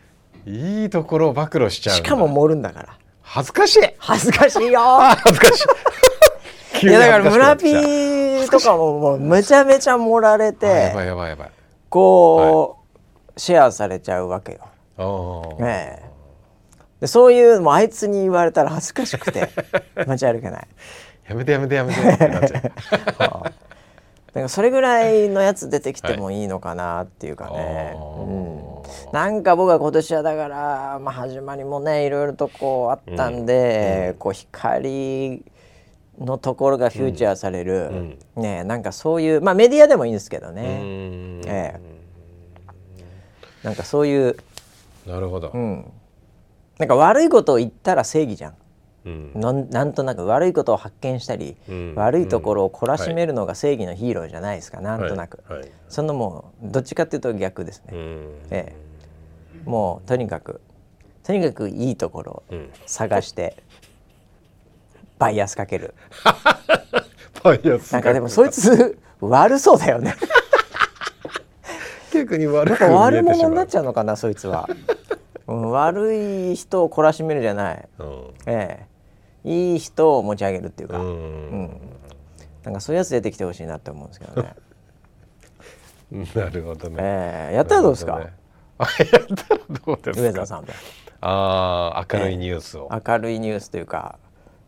[0.44, 2.88] いいところを暴露しちゃうしかも盛るんだから。
[3.22, 3.80] 恥ずかしい。
[3.98, 4.80] 恥ずかしいよ。
[5.00, 5.64] 恥ずかし
[6.82, 6.86] い。
[6.86, 9.20] いやだから村ピーとかももう。
[9.20, 11.50] めちゃめちゃ盛られかしくなっちゃうあやばいてやばいやばい。
[11.88, 12.78] こ
[13.36, 14.58] う、シェアされちゃうわけよ。
[14.98, 15.66] あー。
[15.66, 16.12] ええ。
[17.02, 19.48] でそういうのもあいつに言われたら恥ずかしくて
[20.06, 20.68] 街歩けない。
[21.28, 23.52] やめてやめてやめてってなっちゃう
[24.32, 35.44] だからそれぐらいのやつ出てきてもいいのかなっていうかね、あーうん、なんか僕は今年はだから、まあ、始まりもねいろいろとこうあったんで、こう光
[36.18, 41.78] のところがフューチャーされる、ねなんかそういうまあメディアでもいいんですけどうね、んえ。
[43.62, 44.36] なんかそういう、
[45.06, 45.50] なるほど。
[45.52, 45.92] うん、
[46.78, 48.54] なんか悪いことを言ったら正義じゃん。
[49.04, 49.32] うん。
[49.34, 51.94] なんなんとなく悪いことを発見したり、うん。
[51.94, 55.60] 悪いところを懲らしめるのが正義のヒーローじゃないですか、なんとなく、はい。
[55.60, 55.70] はい。
[55.88, 58.34] そのもうどっちかっていうと逆ですね、うん。
[58.50, 59.68] ええ。
[59.68, 60.60] もうとにかく
[61.24, 62.70] とにかくいいところをうん。
[62.86, 63.56] 探して、
[65.18, 65.94] バイアスかける。
[67.42, 70.14] パイアスなんかでもそいつ悪そうだよね。
[72.12, 74.68] 逆に悪く悪者になっちゃうのかなそいつは、
[75.46, 76.14] うん、悪
[76.52, 77.88] い人を懲らしめるじゃない、
[78.46, 78.86] ええ、
[79.44, 81.62] いい人を持ち上げるっていうか、ううん。
[81.64, 81.80] ん
[82.64, 84.54] なんかそういうやつ出てきてほしいなって思うんですけどね、
[86.34, 86.96] なるほどね。
[87.00, 87.54] ええ。
[87.56, 88.32] やったらどうですか、ね。
[88.78, 90.22] あ やったらどうですか？
[90.22, 90.68] 上澤さんも
[91.20, 92.88] ああ明るいニュースを。
[93.06, 94.18] 明るいニュースというか、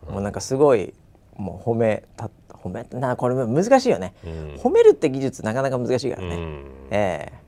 [0.08, 0.92] もうなんかすごい
[1.36, 4.54] もう褒めた褒めなこれ難しいよね、うん。
[4.56, 6.64] 褒めるって技術なかなか難しいからね、うん。
[6.90, 7.38] ええ。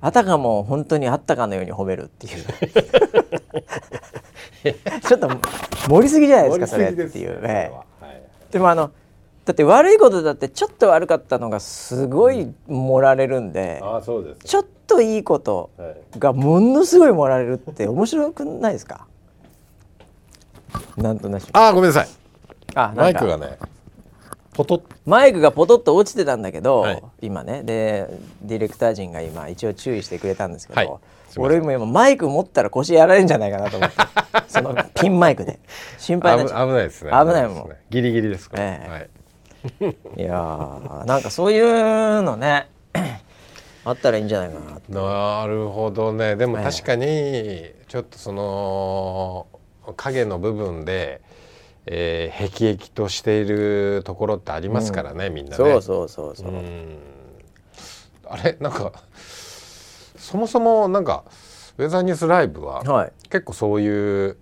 [0.00, 2.44] あたかも本当にあったかのように褒めるっていう
[5.06, 5.28] ちょっと
[5.88, 7.70] 盛りすぎじゃないですかそれっていう、え
[8.02, 8.90] えでもあの
[9.44, 19.06] だって悪いことだってちょっと悪かったのがすごい盛られるんで、ああそうですちょっといいことはいがものすごい盛られるって面白くないですか？
[20.96, 21.46] なんとなし。
[21.52, 22.08] ああごめんなさい。
[22.74, 23.58] あマイクがね
[24.54, 24.82] ポトッ。
[25.04, 27.02] マイクがポトッと落ちてたんだけど、はい。
[27.20, 27.62] 今ね。
[27.64, 28.08] で
[28.40, 30.90] ディレクター陣が今一応注意してくれたんですけど、はい
[31.38, 33.96] 俺も今マイク持ったら腰やられるんじゃないかなと思って。
[34.48, 35.58] そのピンマイクで。
[35.98, 37.10] 心配に危ないですね。
[37.10, 37.68] 危ないもん。
[37.68, 37.76] ね。
[37.90, 38.62] ギリギリですこれ。
[38.62, 38.90] ええ。
[38.90, 39.08] はい。
[40.16, 42.68] いやーなんかそういうのね
[43.84, 44.92] あったらいいんじゃないかなって。
[44.92, 46.36] なるほどね。
[46.36, 46.64] でもええ。
[46.64, 49.46] 確かにちょっとその
[49.96, 51.20] 影の部分で、
[51.86, 55.56] えー、辟易としているところってありますからね、みんなね。
[55.56, 56.98] そうそうそうそう、うん。
[58.28, 58.56] あれ？
[58.60, 58.92] なんか
[60.24, 61.24] そもそもなんか
[61.76, 63.12] ウェザーニュースライブははい。
[63.30, 64.36] 結構そういう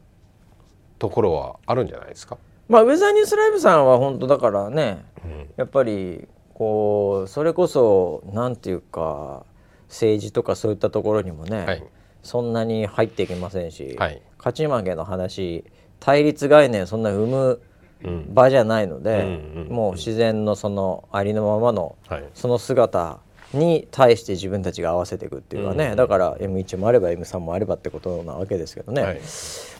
[0.98, 2.38] ところはあるんじゃないですか？
[2.68, 5.50] まあウェザーニュースライブさんは本当だからねうん。
[5.56, 9.44] やっぱりこうそれこそなんていうか
[9.88, 11.84] 政治とかそういったところにもね、はい。
[12.22, 14.22] そんなに入っていけませんし、はい。
[14.38, 15.64] 勝ち負けの話
[15.98, 17.60] 対立概念そんな生む
[18.04, 18.34] うん。
[18.34, 19.22] 場じゃないので、
[19.56, 19.66] うん。
[19.68, 22.28] もう自然のそのありのままのはい。
[22.34, 23.18] その姿
[23.52, 25.96] に対して自分たちが合わせていくっていうかね、うん。
[25.96, 29.20] だから M1 もあれば M3 もあればってことなわけですけどね、はい。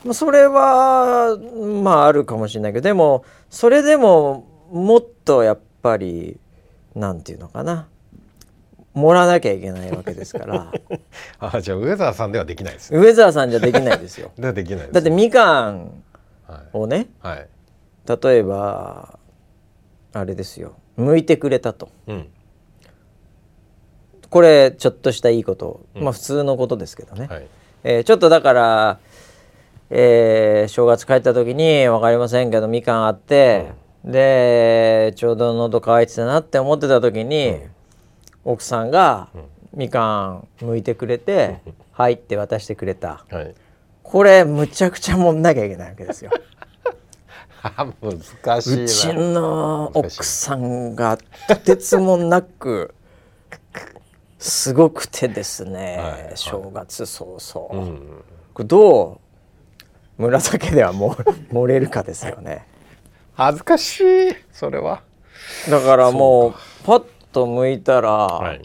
[0.03, 1.37] まあそれは
[1.83, 6.39] まああるかもしれないけどでもそれでももっとやっぱり
[6.95, 7.87] なんていうのかな。
[8.95, 10.71] 盛らなきゃいけないわけですから。
[11.39, 12.93] あじゃあウェザーさんではできないです。
[12.93, 12.99] ね。
[12.99, 14.31] ウェザーさんじゃできないですよ。
[14.37, 16.03] で はできないです、だってみかん
[16.47, 17.47] はいをねはい。
[18.07, 19.17] 例えば
[20.13, 20.75] あれですよ。
[20.97, 21.89] 剥いてくれたと。
[22.07, 22.27] うん
[24.33, 26.03] これちょっとしたいいこと、うん。
[26.03, 27.47] まあ普通のことですけどね、はい。
[27.83, 28.99] えーちょっとだから、
[29.91, 37.59] えー正月帰った時に分かりませんけどみかんあって、でちょうど喉乾いてたなって思ってた時に、
[38.43, 39.29] 奥さんが
[39.71, 41.59] みかん剥いてくれて
[41.93, 43.23] 「はい」って渡してくれた。
[43.29, 43.53] はい。
[44.01, 46.31] これむちゃくちゃ盛んなきゃいけないわけですよ。
[48.01, 48.83] 難しいな。
[48.83, 52.95] うちの奥さんがとてつもなく
[54.43, 59.21] すごくてですね、はいはい正月早々、うんこれど
[60.19, 61.15] う紫ではも
[61.49, 62.67] 漏れるかですよね
[63.33, 64.03] 恥ずかしい
[64.51, 65.01] それは。
[65.69, 66.53] だからもう
[66.85, 68.61] パッと向いたら、はい。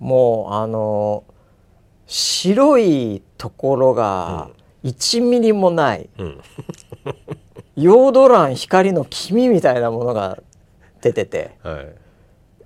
[0.00, 1.22] もうあの
[2.06, 4.48] 白いところが
[4.82, 6.40] 1ミリもない、うん。
[7.76, 10.38] ヨードラン光の黄身みたいなものが
[11.02, 12.03] 出ててはい。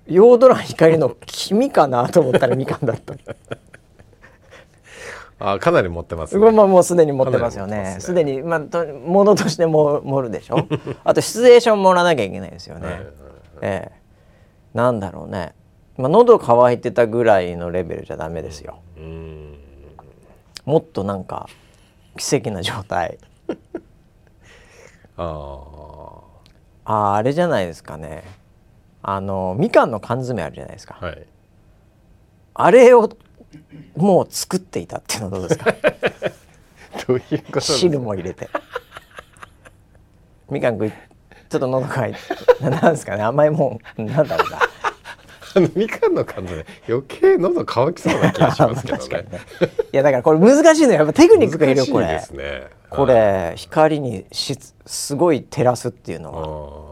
[0.09, 3.13] ヨードラン光の黄身かなと思ったらみかんだった。
[5.41, 7.95] あかなり持ってます、これももうすでに持ってますよね。
[7.99, 8.25] すね。
[8.25, 10.67] でにまあとものとしても盛るでしょ？
[11.05, 13.03] あとシチュエーション盛らなきゃいけないですよね、はいはい
[13.61, 13.99] ええ。
[14.73, 15.53] なんだろうね。
[15.97, 18.79] まあ喉乾いてたぐらいのレベルじゃダメですよ。
[18.97, 19.57] うん。
[20.65, 21.47] もっとなんか
[22.17, 23.17] 奇跡な状態。
[25.15, 25.23] あ
[26.83, 28.23] あーあれじゃないですかね
[29.01, 31.05] あのみかんの缶詰あるじゃないですか、あ。
[31.05, 31.25] はい。
[32.53, 33.09] あれを
[33.95, 35.71] もう作っていたっていうのはどうですか？
[37.07, 37.61] どういうことですか？
[37.61, 38.49] 汁も入れて
[40.49, 43.23] みかん食いちょっと喉乾いてなんですかね？
[43.23, 44.59] 甘いもんなんだろうな
[45.55, 49.39] あのみかんの缶詰余計喉乾きそうな気がしますけどね。
[49.61, 52.67] ねいやだからこれ難しいのよやっぱテクニックがいるよこれね。
[52.89, 56.88] これ光にしすごい照らすっていうのあはー。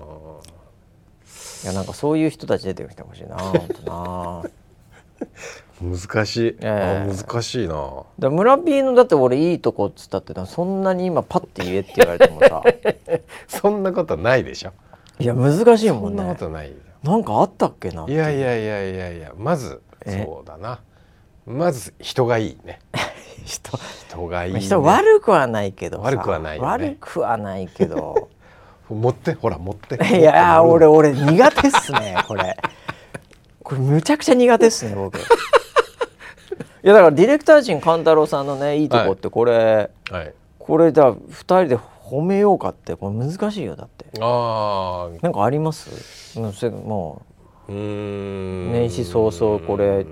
[1.63, 4.43] いやなんかそういう人たち出てきてほしいな本当な。
[5.81, 7.05] 難しい、ええ。
[7.09, 8.03] あ難しいな。
[8.19, 12.63] だ村 P のだって俺いいとこっつったってそんなに今パッて言えって言われてもさ。
[13.47, 14.71] そんなことないでしょ。
[15.19, 20.23] いや難しいもそんなんねことないなんかあったっけないやいやいやいやいやまずえ？
[20.25, 20.79] そうだな。
[21.45, 22.79] まず人がいいね。
[23.45, 23.77] 人。
[24.07, 26.03] 人がいい、ね、人悪くはないけどさ。
[26.03, 26.67] 悪くはないよね。
[26.67, 28.29] 悪くはないけど
[28.95, 29.95] 持ってほら持って。
[30.17, 32.57] いや俺俺苦手っすねこれ。
[33.63, 35.17] これむちゃくちゃ苦手っすね 僕。
[35.17, 35.21] い
[36.83, 40.33] やだからディレクター陣勘太郎さんのねいいとこってこれ、はい。
[40.59, 44.05] これじゃあ2人で褒めようかってこれ難しいよだって。
[44.21, 46.39] ああなんかあります？
[46.39, 47.71] もう。
[47.71, 50.05] 年始早々これ。
[50.05, 50.07] う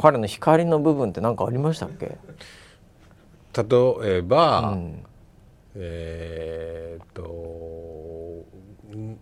[0.00, 2.18] 彼の光の部分って何かありましたっけ、
[3.56, 5.04] 例えば、うん、
[5.74, 7.67] えーっとうん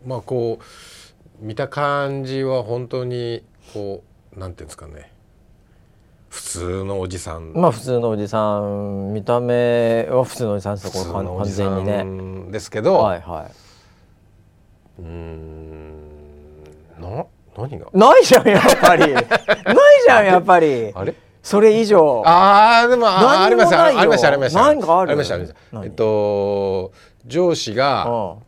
[0.06, 4.02] まあこう見た感じは本当にこ
[4.34, 5.12] うなんていうんですかね。
[6.28, 12.02] 普通のおじさん、まあ普通のおじさん見た目は普通のおじさんですこれ完全にね。
[12.02, 13.50] んですけど、はいは
[14.98, 16.02] うーん
[17.00, 17.24] な
[17.56, 17.86] 何が？
[17.86, 19.12] いないじゃんやっぱり。
[19.14, 19.26] ない
[20.06, 20.92] じゃんやっぱり。
[20.94, 21.14] あれ？
[21.42, 22.22] それ以上。
[22.26, 25.86] ああでもあありましたありましたありましたあるりましたありました何？
[25.86, 26.92] えっと
[27.26, 28.45] 上司がうん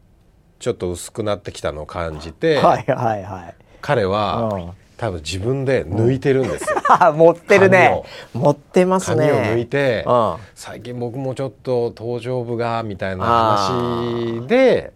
[0.58, 3.54] ちょっと薄くなってきたのを感じて、はいはいはい。
[3.80, 4.10] 彼うん。
[4.10, 8.02] は多分自分で抜いてるんですよ、あ 持ってるね。
[8.34, 9.28] 持ってますね。
[9.28, 10.36] 髪を抜いて、うん。
[10.56, 14.92] 最近僕もちょっと頭頂部がみたいな話で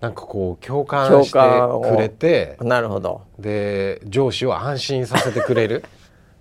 [0.00, 1.38] なんかこう共感して
[1.88, 3.22] くれてなるほど。
[3.38, 5.84] で上司を安心させてくれる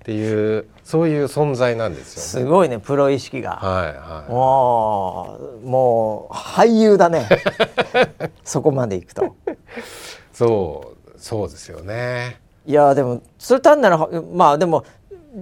[0.06, 2.46] っていうそういう存在なんですよ、ね。
[2.46, 7.28] すごいねプロ意識がはいはもうもう俳優だね
[8.46, 9.30] そこまでいくとい、
[10.32, 12.40] そうそうですよね。
[12.68, 14.86] いやでもそれ単なるはまあでも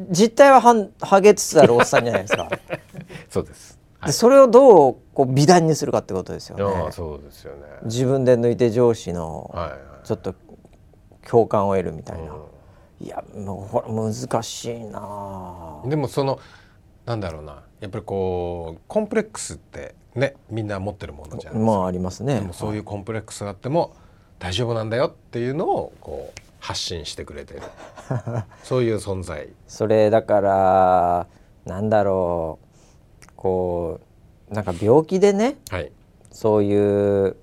[0.09, 2.47] 実態ははんハゲつつあるおっさんじゃないですか。
[3.29, 3.77] そうです。
[4.05, 6.91] でそれをどうこう美談にするかってことですよね。
[6.91, 7.63] そうですよね。
[7.83, 9.79] 自分で抜いて上司のはいはい。
[10.05, 10.33] ちょっと
[11.27, 12.31] 共感を得るみたいな。
[12.31, 12.52] う
[13.03, 16.39] いやもうほら難しいなでもその
[17.05, 21.71] なんだろうなやっぱりこうコンプレックスってねみんな持ってるものじゃないですか。
[21.71, 22.35] まあありますね。
[22.35, 23.93] でもそういうコンプレックスがあっても
[24.39, 27.61] 大丈夫なんだよっていうのをこう発信してくれてる
[28.63, 29.49] そういう存在。
[29.67, 31.27] それだから
[31.65, 32.57] なんだろ
[33.25, 33.99] うこ
[34.49, 35.91] うなんか病気でねはい。
[36.31, 37.35] そういう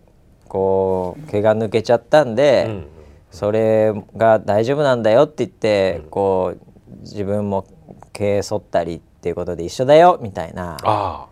[0.49, 2.87] こう毛が抜けちゃったんで、うん
[3.31, 6.11] それが大丈夫なんだよって言って、うん。
[6.11, 7.67] こう自分も
[8.13, 10.77] 毛剃ったりっていうことで一緒だよみたいな。
[10.83, 11.27] あ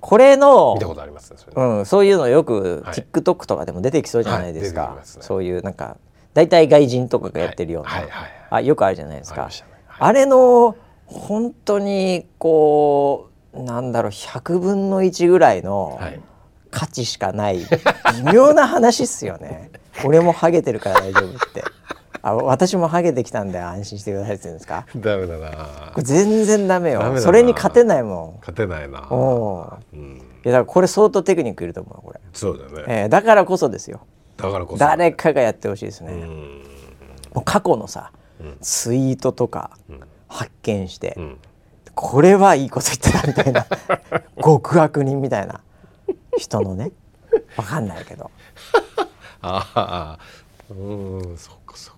[0.00, 1.38] これあの見たことありますね。
[1.38, 1.52] それ。
[1.56, 2.94] うん、そういうのよくはい。
[2.94, 5.24] TikTok とかでも出てきそうじゃないですか、はい出てきますね。
[5.24, 5.96] そういうなんか
[6.34, 8.30] 大体外人とかがやってるような、はいはいはい。
[8.50, 9.48] あよくあるじゃないですか。
[9.98, 16.20] あれの本当にこうなんだろう100分の1ぐらいのはい。
[16.74, 19.70] 価値しかない微妙な話っすよね
[20.04, 21.64] 俺もハゲてるから大丈夫って
[22.22, 24.86] あ私もハゲてきたんで安心してくださいって言うんですか？
[24.96, 25.92] ダメだな。
[25.92, 29.00] これ全然ダメよそれに勝てないも勝てないな。
[29.00, 30.16] んおううん。
[30.16, 32.84] いやだからこれ相当テクニックいると思うこれ、そうだね。
[32.88, 34.00] えーだからこそですよ
[34.38, 34.78] だからこそ。
[34.78, 36.62] 誰かがやってほしいですね、うん。
[37.34, 41.38] もう過去のさ、うんツイートとかうん発見して、うん。
[41.94, 43.66] これはいいこと言ってたみたいな
[44.42, 45.60] 極悪人みたいな
[46.36, 46.90] 人のね
[47.56, 48.30] わかんないけど
[49.46, 50.18] ああ。
[50.70, 51.36] うん。
[51.36, 51.94] そっかそっ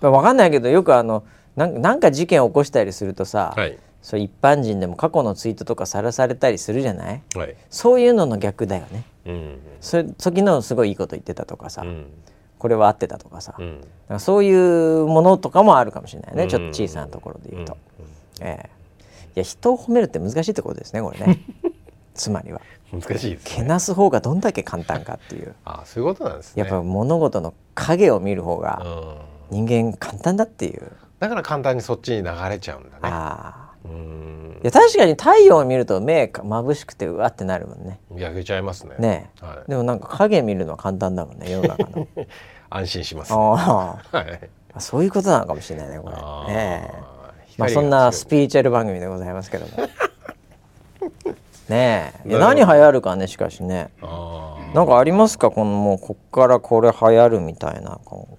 [0.00, 0.10] か。
[0.10, 1.24] わかんないけどよくあの
[1.56, 3.78] なんか事件起こしたりするとさ、はい。
[4.00, 7.22] そう一般人でも過去のツイートとかさらされたりするじゃない？
[7.36, 7.54] はい。
[7.70, 9.58] そういうのの逆だよねうん。
[9.80, 12.06] それ時のすごいいいこと言ってたとかさ、うん。
[12.58, 13.80] これは合ってたとかさ、うん。
[14.08, 18.70] かそういうものとかもあるかもしれないね、うんちょっと小さなところで言うと、うんええ
[19.34, 21.40] いや人を褒めるって難しいってことですねこれね
[22.14, 22.60] つまりは
[22.92, 23.38] 難しいですね。
[23.44, 26.60] けなす方がどんだけ簡単かっていうああ、そういうことなんですね。
[26.62, 28.82] やっぱ物事の影を見る方が
[29.50, 29.64] うん。
[29.66, 32.94] 人間簡単だっていう、だから簡単にそっちに流れちゃうんだね。
[33.02, 34.66] ああうんい。
[34.66, 38.94] や確かに太陽を見ると目が眩しくてうわってなるもんね焼けちゃいますね。
[38.98, 39.70] ねえはい。
[39.70, 42.08] でもなんか影見るのは簡単だもんね世の中の
[42.70, 43.32] 安心します。
[43.34, 44.48] あはい。
[44.74, 47.12] あそういうことなのかもしれないねこれあええー
[47.58, 49.72] まあ、そんなスピリチュアル番組でございますけども
[51.72, 52.38] ねえ。
[52.38, 53.90] 何流行るかねしかしね。
[54.74, 55.50] なんかありますか？
[55.50, 57.98] このもうこっからこれ流行るみたいな。
[58.04, 58.38] こ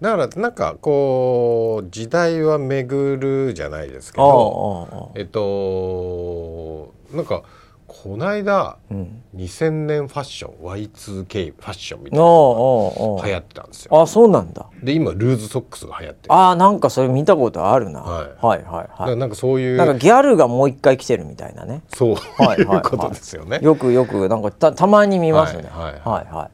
[0.00, 7.44] だからなんかこう時代は巡るじゃないですけどえっとなんか
[8.02, 9.22] こないだうん。
[9.36, 14.02] 2000年ファッション Y2K ファッションみたいなあのが流行ってたんですよ。
[14.02, 14.66] あそうなんだ。
[14.82, 16.34] で今ルーズソックスが流行ってる。
[16.34, 18.44] ああなんかそれ見たことあるな、はい。
[18.44, 19.16] はいはいはい。
[19.16, 21.82] なんかそういうなんかギャルがもう一回来てるみたいなね。
[21.88, 23.60] そうはいはいうことですよね。
[23.62, 25.64] よくよくなんかたたまに見ますね。
[25.70, 26.00] はいはい。
[26.04, 26.50] はいは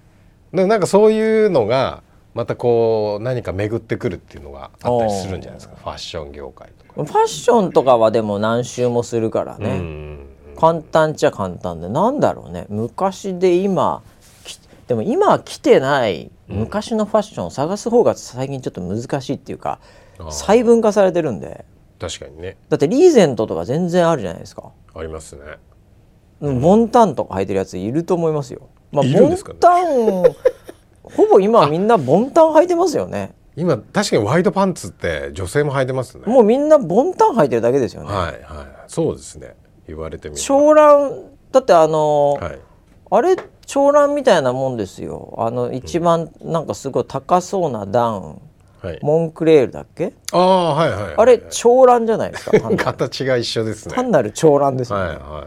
[0.52, 0.56] い。
[0.56, 2.02] でなんかそういうのが
[2.34, 5.76] またこう何か巡ってくるっていうのがあったりするんじゃないですか。
[5.76, 7.04] ファッション業界とか。
[7.04, 10.11] ファッションとかはでも何周もするからね、うん
[10.58, 12.66] 簡単っちゃ簡単でなんだろうね。
[12.68, 14.02] 昔で今
[14.44, 19.78] きでも今は来てない昔のファッションを探す方が最近ちょっと難しいっていうか
[20.18, 20.26] あー。
[20.30, 21.64] 細分化されてるんで。
[21.98, 22.56] 確かにね。
[22.68, 25.42] だってリーゼントとか全然あるじゃないですか、ありますね。
[26.40, 30.22] うん、ボンタンとか履いてるやついると思いますよ、まあ、ボンタン
[31.04, 33.34] ほぼ今はみんなボンタン履いてますよね。
[33.54, 36.24] 今確かにワイドパンツって女性も履いてますね。
[36.26, 38.66] もうみんなボンタン履いてるだけですよね、はいはい。
[38.88, 39.54] そうですね
[39.94, 41.12] 言われてみ長蘭
[41.52, 42.58] だってあのはい。
[43.10, 45.34] あれ長蘭みたいなもんですよ。
[45.38, 48.40] あの一番なんかすごい高そうなダウン、
[48.82, 48.98] はい。
[49.02, 50.14] モンクレールだっけ？
[50.32, 53.94] ああはいはいはいあれ長蘭じゃないですか 形が一緒ですね。
[53.94, 54.98] 単なる長蘭ですよ。
[54.98, 55.44] ね、はいはいは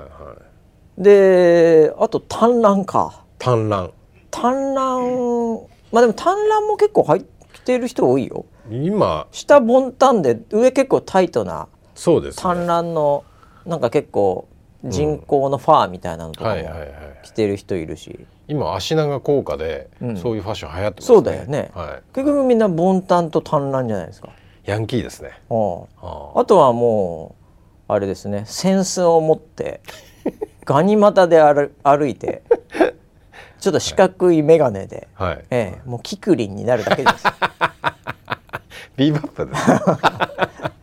[0.97, 1.03] い。
[1.03, 3.23] であと短蘭か。
[3.39, 3.91] 単乱
[4.31, 5.59] 短蘭
[5.91, 7.23] まあでも短蘭も結構入っ
[7.65, 8.45] てる人多いよ。
[8.69, 9.27] 今。
[9.31, 12.41] 下ボンタンで上結構タイトなそうですね。
[12.43, 13.23] 短蘭の
[13.65, 14.47] なんか結構
[14.83, 16.61] 人工のファーみたいなのとかも。
[17.23, 20.17] 着てる人いるし、今足長効果でうん。
[20.17, 21.15] そういうファッション流行ってますね。
[21.15, 21.71] そうだよね。
[21.73, 22.13] はい。
[22.13, 24.29] 結局みんなボンタンと短蘭じゃないですか。
[24.65, 25.31] ヤンキーですね。
[25.49, 26.45] うんああ。
[26.45, 27.35] とはも
[27.89, 28.43] うあれですね。
[28.45, 29.81] センスを持って
[30.65, 32.43] ガニ股で歩歩いて
[33.59, 35.45] ちょっと四角い眼鏡で、あはい。
[35.49, 37.25] ええ、もうキクリンになるだけです。
[38.95, 40.71] ビーバップです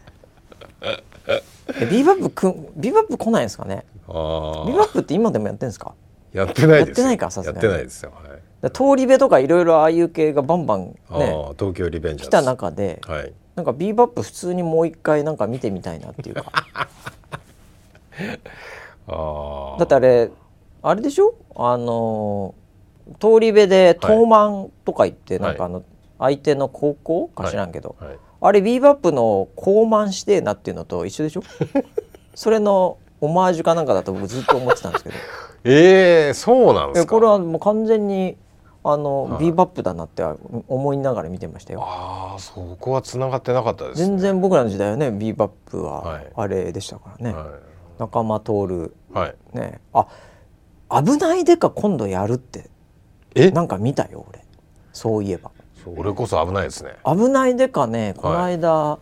[1.87, 3.85] ビーバップくんビーバップ来ないんですかね？
[4.09, 5.95] あビーバップって今でもやってんですか？
[5.95, 5.95] あ
[6.37, 6.87] やってないですよ。
[6.89, 7.57] やってないかさすがに。
[7.57, 8.13] やってないですよ。
[8.15, 8.71] はい。
[8.71, 12.31] 東リベとかいろいろああいう系がバンバンあねあ東京リベンジャーズ。
[12.31, 13.33] 来た中ではい。
[13.57, 16.45] なんかビーバップ普通にもう一回なんか見てみたいなっていうか。
[19.09, 20.31] あだってあれ
[20.83, 21.35] あれでしょ？
[21.57, 22.55] あの
[23.21, 25.83] 東リベで東卍とか行って、なんかあの
[26.19, 27.29] 相手の高校？
[27.29, 28.09] か知らんけど、はい。
[28.11, 31.43] はいあれビーバップの高満してえなっていうのと一緒でしょ？
[32.35, 35.15] それのオマージュかなんかだと僕ずっと思ってたんですけど。
[35.65, 37.13] えー、そうなんですか。
[37.15, 38.37] これはもう完全に
[38.83, 39.45] あの、はい。
[39.45, 40.25] ビーバップだなって
[40.67, 41.83] 思いながら見てましたよ。
[41.85, 44.07] ああそこは繋がってなかったですね。
[44.07, 46.33] 全然僕らの時代はねビーバップははい。
[46.35, 47.47] あれでしたからね、は
[48.01, 49.81] 仲村トオルい、はい、ね。
[49.93, 50.07] あ
[50.91, 52.69] 危ないでか今度やるって。
[53.37, 53.51] え？
[53.53, 54.45] なんか見たよ俺。
[54.93, 55.53] そういえば
[55.85, 56.93] それこそ危ないですね。
[57.05, 58.15] 危ないでかね。
[58.17, 58.99] この間、あ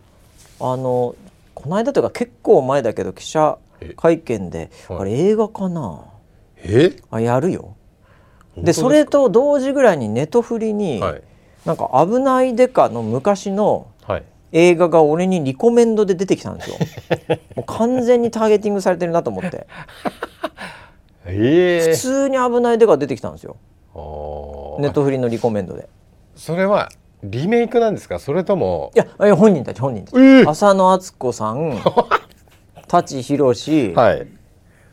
[0.59, 1.15] の
[1.53, 3.57] この間というか結構前だけど記者
[3.95, 4.99] 会見ではい。
[4.99, 6.05] あれ映画かな？
[6.57, 6.95] え？
[7.09, 7.75] あやるよ。
[8.57, 11.21] ですそれと同時ぐらいにネトフリに、はい。
[11.65, 14.23] なんか「危ないでか」の昔のはい。
[14.53, 16.75] 映画が俺にリコメンドで出てきたんですよ。
[17.55, 19.65] もう完全にターゲティングされてるなと思って。
[21.25, 21.91] ええ。
[21.91, 23.55] 普通に「危ないでか」出てきたんですよ。
[24.79, 25.87] ネットフリのリコメンドで
[26.35, 26.89] それは
[27.23, 28.19] リメイクなんですか？
[28.19, 31.81] それともいやいや本人たち本人たち、え浅野敦子さん
[32.87, 34.27] 舘ひろし、はい。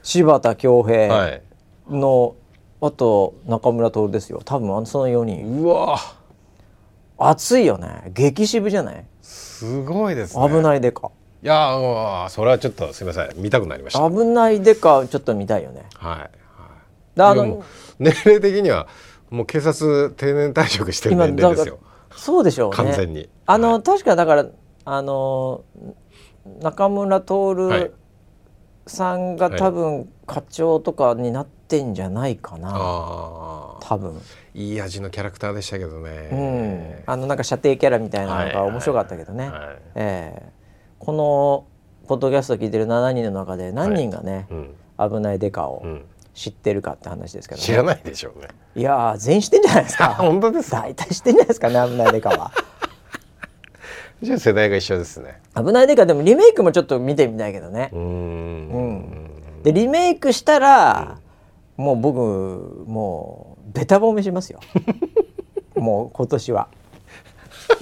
[0.02, 1.42] 柴田恭は平い。
[1.90, 2.34] の、
[2.80, 4.40] あと中村徹ですよ。
[4.44, 5.62] 多分その4人。
[5.62, 5.98] うわ。
[7.18, 8.12] 熱いよね。
[8.14, 9.04] 激渋じゃない？
[9.22, 10.48] すごいですね。
[10.48, 11.10] 危ないでか
[11.42, 13.30] いやーそれはちょっとすみません。
[13.42, 14.00] 見たくなりました。
[14.02, 15.86] はい危ないでかちょっと見たいよね。
[15.94, 17.16] はい。
[17.16, 17.64] であのでも
[17.98, 18.86] 年齢的には
[19.30, 21.78] もう警察定年退職してる今年齢ですよ。
[22.16, 22.76] そうでしょうね。
[22.76, 23.28] 完全に。
[23.46, 23.82] あの、はい。
[23.82, 24.46] 確かだから
[24.84, 25.64] あの
[26.62, 27.92] 中村徹
[28.86, 34.20] さんがはい多分課長とかになってんじゃないかな、ああ多分。
[34.54, 36.04] いい味のキャラクターでしたけどうん。
[36.04, 38.70] ね、あのなんか射程キャラみたいなのがはい。
[38.70, 39.78] 面白かったけどね、はい。
[39.94, 40.52] ええ。
[40.98, 41.66] この
[42.08, 44.74] ポッドキャスト聞いてる7人の中で何人がね、うん。
[44.98, 46.04] 危ないデカをうん、
[46.38, 47.64] 知ってるかって話ですけど、ね。
[47.66, 48.48] 知らないでしょうね。
[48.76, 50.14] いやー全員知ってんじゃないですか。
[50.20, 50.82] 本当ですか？
[50.82, 52.52] 大体知ってんじゃないですかね危ないデカは。
[54.22, 55.40] じゃあ世代が一緒ですね。
[55.56, 57.90] 危ないデカでもリメイクもちょっと見てみたいけどね。
[57.92, 59.30] うーん。
[59.62, 61.18] でリメイクしたら、
[61.76, 62.18] もう僕
[62.86, 64.60] もうベタ褒めしますよ。
[65.74, 66.68] もう今年は。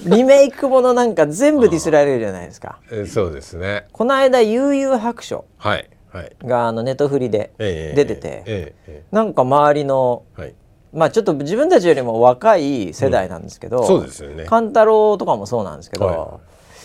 [0.05, 2.79] リメイクものなんか全部ディスられるじゃないですか。
[2.91, 3.87] えそうですね。
[3.91, 5.45] この間悠々白書。
[5.57, 5.89] はいはい
[6.43, 8.73] があのネットフリでええ出てて、
[9.11, 10.23] なんか周りの
[10.93, 14.45] まあちょっと自分たちよりも若い世代なんですけど、そうですよね。
[14.45, 16.39] 勘太郎とかもそうなんですけど、、は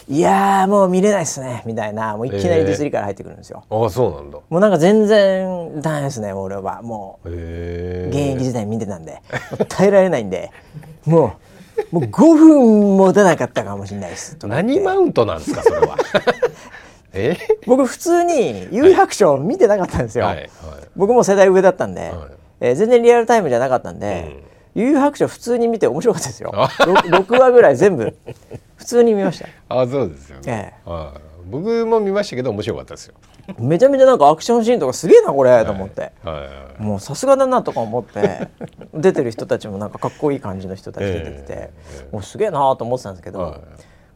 [0.09, 0.19] い。
[0.21, 4.39] やーもう見れないっすねみたいなもういきなりディスりから入ってくるんですよ、ああそうなんだ。
[4.49, 6.83] もうなんか全然ダメですね俺は。
[6.83, 9.23] もう現役時代見てたんで、
[9.69, 10.51] 耐えられないんで。
[11.07, 11.53] もう
[11.91, 14.37] もう5分持たなかったかもしれないです。
[14.47, 15.97] 何マウントなんですかそれは
[17.15, 17.37] え？
[17.67, 20.37] 僕普通に有白書見てなかったんですよ、はい。
[20.37, 20.51] はい。
[20.97, 22.13] 僕も世代上だったんで、はい。
[22.61, 24.45] えー全然リアルタイムじゃなかったんで、
[24.75, 26.51] 悠々白書普通に見て面白かったですよ。
[26.55, 28.17] あ 6, 6話ぐらい全部。
[28.77, 29.47] 普通に見ました。
[29.69, 31.21] あそうですよね、えはい。
[31.51, 33.15] 僕も見ましたけど面白かったですよ。
[33.59, 36.13] めちゃめちゃなんかアクションシーンとかすげえなこれ、と思って。
[36.79, 38.49] もうさすがだなとか思って
[38.95, 42.09] 出てる人たちもなんかかっこいい感じの人たち出てきて、ええ。
[42.13, 43.61] もうすげえなと思ってたんですけど、はい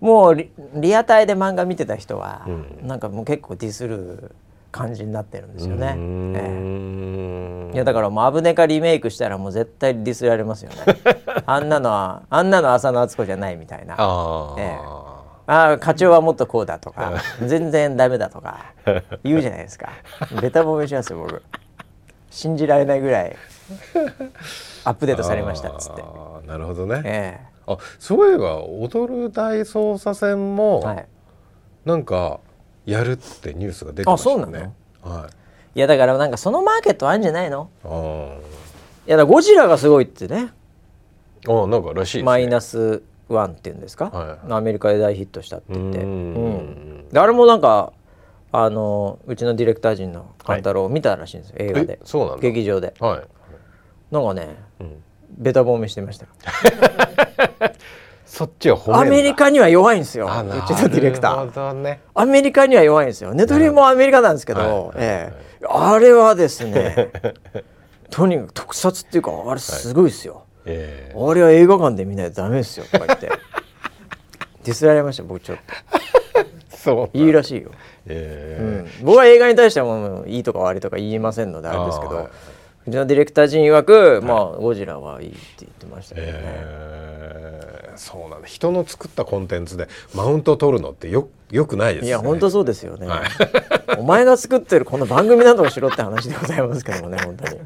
[0.00, 2.86] もうリリアタイで漫画見てた人は、うん。
[2.86, 4.32] なんかもう結構ディスる
[4.76, 5.94] 感じになってるんですよね。
[5.98, 10.76] えいやだからもう「アブネカ」リメイクしたらもう絶対ディスられますよね。
[11.46, 13.94] あんなのはあんなの浅野敦子じゃないみたいな。
[13.98, 14.78] あえ
[15.48, 17.14] あ課長はもっとこうだとか
[17.46, 18.72] 全然ダメだとか
[19.22, 19.90] 言うじゃないですか。
[20.42, 21.42] ベタ褒めしますよ僕。
[22.30, 23.36] 信じられないぐらい
[24.84, 26.02] アップデートされましたっつって。
[26.46, 31.06] なるほどね、えあそういえば踊る大捜査線えも、はい。
[31.84, 32.40] なんか
[32.84, 34.42] やるってニュースが出てましたよね。
[34.42, 35.22] あそうなの？
[35.22, 35.30] はい。
[35.76, 37.70] いやだからなんかそのマーケットあるんじゃないの？
[39.06, 40.52] いやだゴジラがすごいってね。
[41.48, 42.24] あなんからしいね。
[42.24, 45.98] マイナスワンっていうんですか、はアメリカで大ヒットしたって言って。
[45.98, 46.08] うーん。
[46.08, 46.48] う
[47.04, 47.08] ん。
[47.10, 47.92] であれもなんか
[48.52, 51.94] あのうちのディレクター陣の勘太郎見たらしいんですよ、映画で。
[51.94, 52.94] えそうなんだ劇場で。
[53.00, 53.22] はい、
[54.14, 55.02] なんかねうん、
[55.36, 56.26] ベタ褒めしてました。
[56.26, 56.32] よ
[58.26, 60.30] そっちは褒めんだアメリカには弱いんですよ。
[60.30, 61.72] あうちのディレクター。
[61.74, 62.00] ね。
[62.14, 63.32] アメリカには弱いんですよ。
[63.32, 64.96] ネトリもアメリカなんですけど、はい。
[64.96, 65.32] え
[65.62, 65.66] え。
[65.68, 67.10] あれはですね
[68.10, 71.18] とにかく特撮っていうかあれすごいですよ、ええ。
[71.18, 73.30] あれは映画館で見ないとダメですよとか言って。
[74.64, 75.62] ディスられました僕ちょっと。
[76.76, 77.72] そういいらしいよ、う
[78.06, 78.86] え。
[79.02, 82.28] ん、僕は映画に対してはもういいとか悪いとか言いませんのであれですけど、
[82.86, 88.46] うちのディレクター陣曰く、まあゴジラはいいって言ってましたけどね、えそうなんだ。
[88.46, 92.08] 人の作ったコンテンツでマウントを取るのってよよくないですね。
[92.08, 93.08] いや本当そうですよね、
[93.98, 97.60] お前が作ってるこの番組などをしろって話でございますけどもね本当に。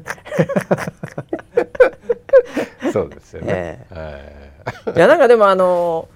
[2.91, 3.95] そうですよね、え
[4.85, 4.97] はい。
[4.97, 6.07] いやなんかでもあの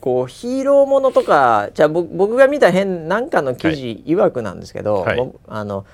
[0.00, 5.16] こうヒーローものとかじゃあぼ僕が見た変なんかの記事曰くなんですけど、はい。
[5.16, 5.86] ぼあの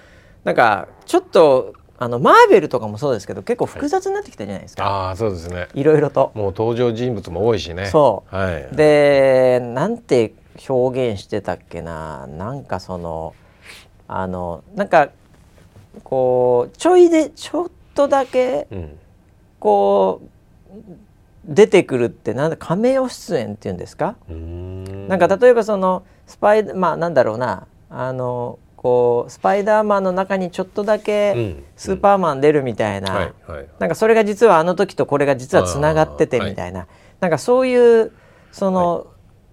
[0.44, 5.68] なんかちょっとあのマーベルとかもそうですけど結構複雑になってきたじゃないですか、ああそうですね。
[5.72, 6.32] い、ろいろと。
[6.34, 7.86] もう登場人物も多いしね。
[7.86, 8.34] そう。
[8.34, 8.68] はい。
[8.74, 10.34] でなんて
[10.68, 12.26] 表現してたっけな。
[12.26, 13.36] なんかその
[14.08, 15.10] あのなんか
[16.02, 18.98] こうちょいでちょっとだけうん。
[19.60, 20.74] こう
[21.44, 25.06] 出てくるってなんだカメオ出演っていうんですか、ん。
[25.06, 27.68] なんか例えばそのスパイまあなんだろうな。
[27.90, 31.64] あのこうスパイダーマンの中にちょっとだうけん。
[31.76, 36.86] スーパーマン出るみたいな、はいはいなんかそれが実はあの時とこれが実はつながっててみたいな、
[37.20, 38.12] なんかそういう
[38.50, 39.06] その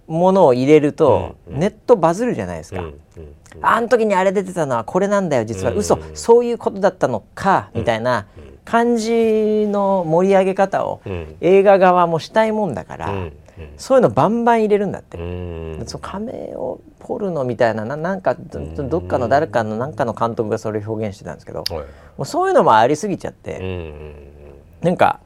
[0.06, 2.80] ものを入れると、ネットバズるじゃないですか。
[2.80, 5.72] うんうんあの時にあれ出てたのはこれなんだよ実は。
[5.72, 5.98] うん嘘。
[6.14, 8.26] そういうことだったのかみたいな
[8.64, 11.36] 感じの盛り上げ方をうん。
[11.40, 13.32] 映画側もしたいもんだから、うん
[13.76, 15.18] そういうのバンバン入れるんだって。
[15.18, 15.82] うん。
[15.86, 21.86] そのカメオポルノみたいなななんかどどっかの誰かのなんかの監督がそれを表現してたんですけどもはい。
[22.18, 24.14] うそういうのもありすぎちゃっうて、ん
[24.82, 25.20] なんか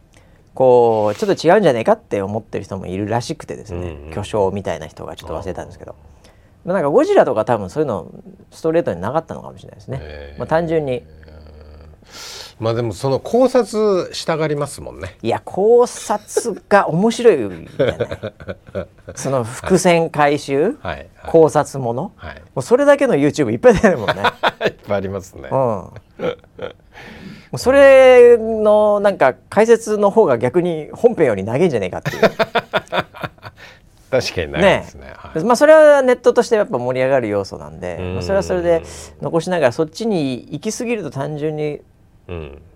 [0.55, 5.95] こうちょっと違うんじゃないかって思ってる人もいるらしくてですね、うん巨匠みたいな人がちょっと忘れたんですけど。
[6.65, 8.11] まあなんかゴジラとか多分そういうの
[8.51, 10.35] ストレートになかったのかもしれないですね。
[10.39, 11.03] まあ、単純に
[12.61, 15.17] まあでもその考察したがりますもんね。
[15.23, 17.55] いや考察が面白いじゃな。
[17.55, 18.87] い
[19.17, 21.09] その伏線回収、はいはい。
[21.27, 22.35] 考察もの、はい。
[22.55, 24.23] もうそれだけの YouTube いっぱい出るもんね。
[24.67, 25.49] いっぱいありますね。
[25.51, 25.93] うん、も
[27.55, 32.23] うそれのなんか解説の方が逆に本編より長いんじゃねえかっていう。
[34.11, 35.13] 確かにないですね。
[35.17, 35.43] はい。
[35.43, 38.15] まあそれはネットとしてやっぱ盛り上がる要素なんで、うん。
[38.15, 38.83] まあ、それはそれで
[39.21, 41.83] 残しながらそっちに行き過ぎると単純にうん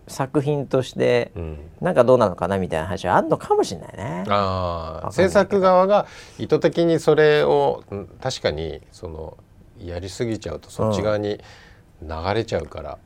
[0.06, 1.58] 作品としてうん。
[1.80, 4.24] なんかどうなのかなみたいな話はあるのかもしれないね。
[4.28, 6.06] あ制作側が
[6.38, 9.36] 意図的にそれをうん確かにその
[9.78, 11.40] やりすぎちゃうとそっち側に
[12.02, 12.98] 流れちゃうから、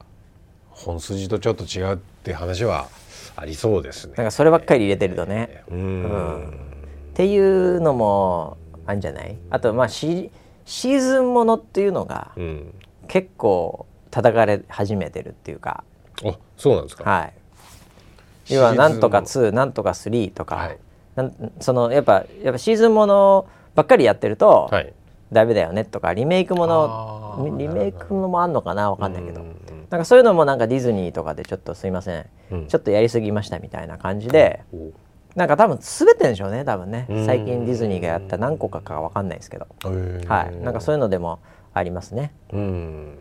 [0.71, 2.89] 本筋とちょっと違うって話は
[3.37, 4.15] ありそうですね。
[4.17, 6.49] なんかそればっかり入れてるとね、うん。
[7.13, 9.37] っていうのもあるんじゃない？
[9.51, 10.31] あとまあシ
[10.65, 12.75] シーズンものっていうのがうん。
[13.09, 15.85] 結構叩かれ始めてるっていうか、
[16.25, 17.05] あそうなんですか。
[17.11, 17.33] はい、
[18.49, 20.79] 要はなんとか2なんとか3とか、はい。
[21.15, 24.93] なんそのやっぱやっぱシーズンものばっかりやってると、はい。
[25.33, 28.91] ダメだよねとかリメイクものリメイクものもあんのかな？
[28.91, 29.41] わかんないけど、
[29.89, 32.67] なんかそういうのもなんかディズニーとかでちょっとすいません、うん。
[32.67, 34.93] ちょっとやりすぎましたみたいな感じで、お
[35.35, 37.07] なんか多分滑ってんでしょうね多分ね。
[37.09, 37.25] うん。
[37.25, 39.67] 最近ディズニーがやった何個かかわかんないですけど、
[40.29, 40.57] はい。
[40.57, 41.39] なんかそういうのでも
[41.73, 42.35] ありますね。
[42.53, 43.19] うん。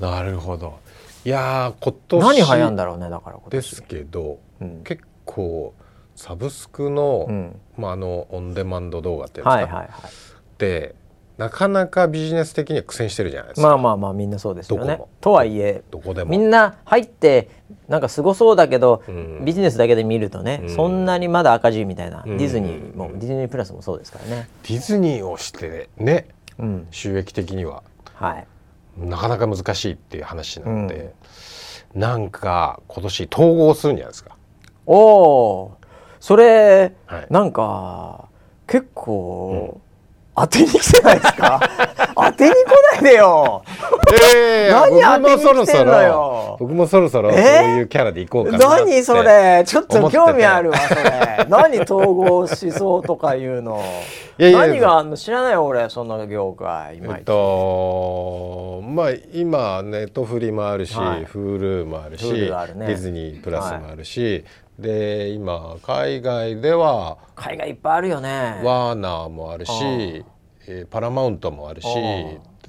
[0.00, 0.80] なるほど。
[1.24, 4.82] いやー今年何流行んだろうねだからですけど、うん。
[4.84, 5.74] 結構
[6.16, 7.60] サブスクの、うん。
[7.76, 9.88] まああのオンデマンド動画っていうんですか、はいはいはい。
[10.58, 10.94] で
[11.36, 13.66] なかなかビジネス的には苦戦してるじゃないですか。
[13.66, 15.00] まあまあまあみんなそうですよね。
[15.20, 16.30] とはいえどこでも。
[16.30, 17.48] みんな入って
[17.88, 19.44] なんかすごそうだけど、うん。
[19.44, 20.70] ビジネスだけで見るとね、うん。
[20.70, 22.38] そんなにまだ赤字みたいな、うん。
[22.38, 24.48] ディズニーもディズニープラスもそうですからね。
[24.62, 26.86] ディズニーをしてねうん。
[26.92, 27.82] 収益的には。
[28.14, 28.46] はい
[28.96, 31.12] なかなか難しいっていう話なんで、
[31.94, 34.36] なんか今年統合するんじゃないですか。
[34.86, 35.72] おお
[36.20, 37.26] それ、はい。
[37.30, 38.26] なんか
[38.66, 39.80] 結構、
[40.36, 41.60] 当てに来てないですか？
[42.14, 42.56] 当てに来
[42.92, 43.62] ないでよ。
[44.12, 46.08] え何僕もそろそ当てに来てんのよ。
[46.10, 48.66] ろ僕もそろそろそうえいうキャラでいこうかなって。
[48.66, 49.64] 何それ？
[49.66, 51.46] ちょっと興味あるわそれ。
[51.48, 53.82] 何統合しそうとかいうの。
[54.38, 55.16] いやいや何があんの？
[55.16, 61.24] 知らないよ俺その業界えっとまあ今ネットフリもあるし、はい。
[61.24, 62.86] Hulu もあるしるね。
[62.86, 64.44] ディズニープラスもあるし、
[64.78, 68.60] で今海外では海外いっぱいあるよね。
[68.64, 70.24] ワーナーもあるし、
[70.66, 71.86] えーパラマウントもあるし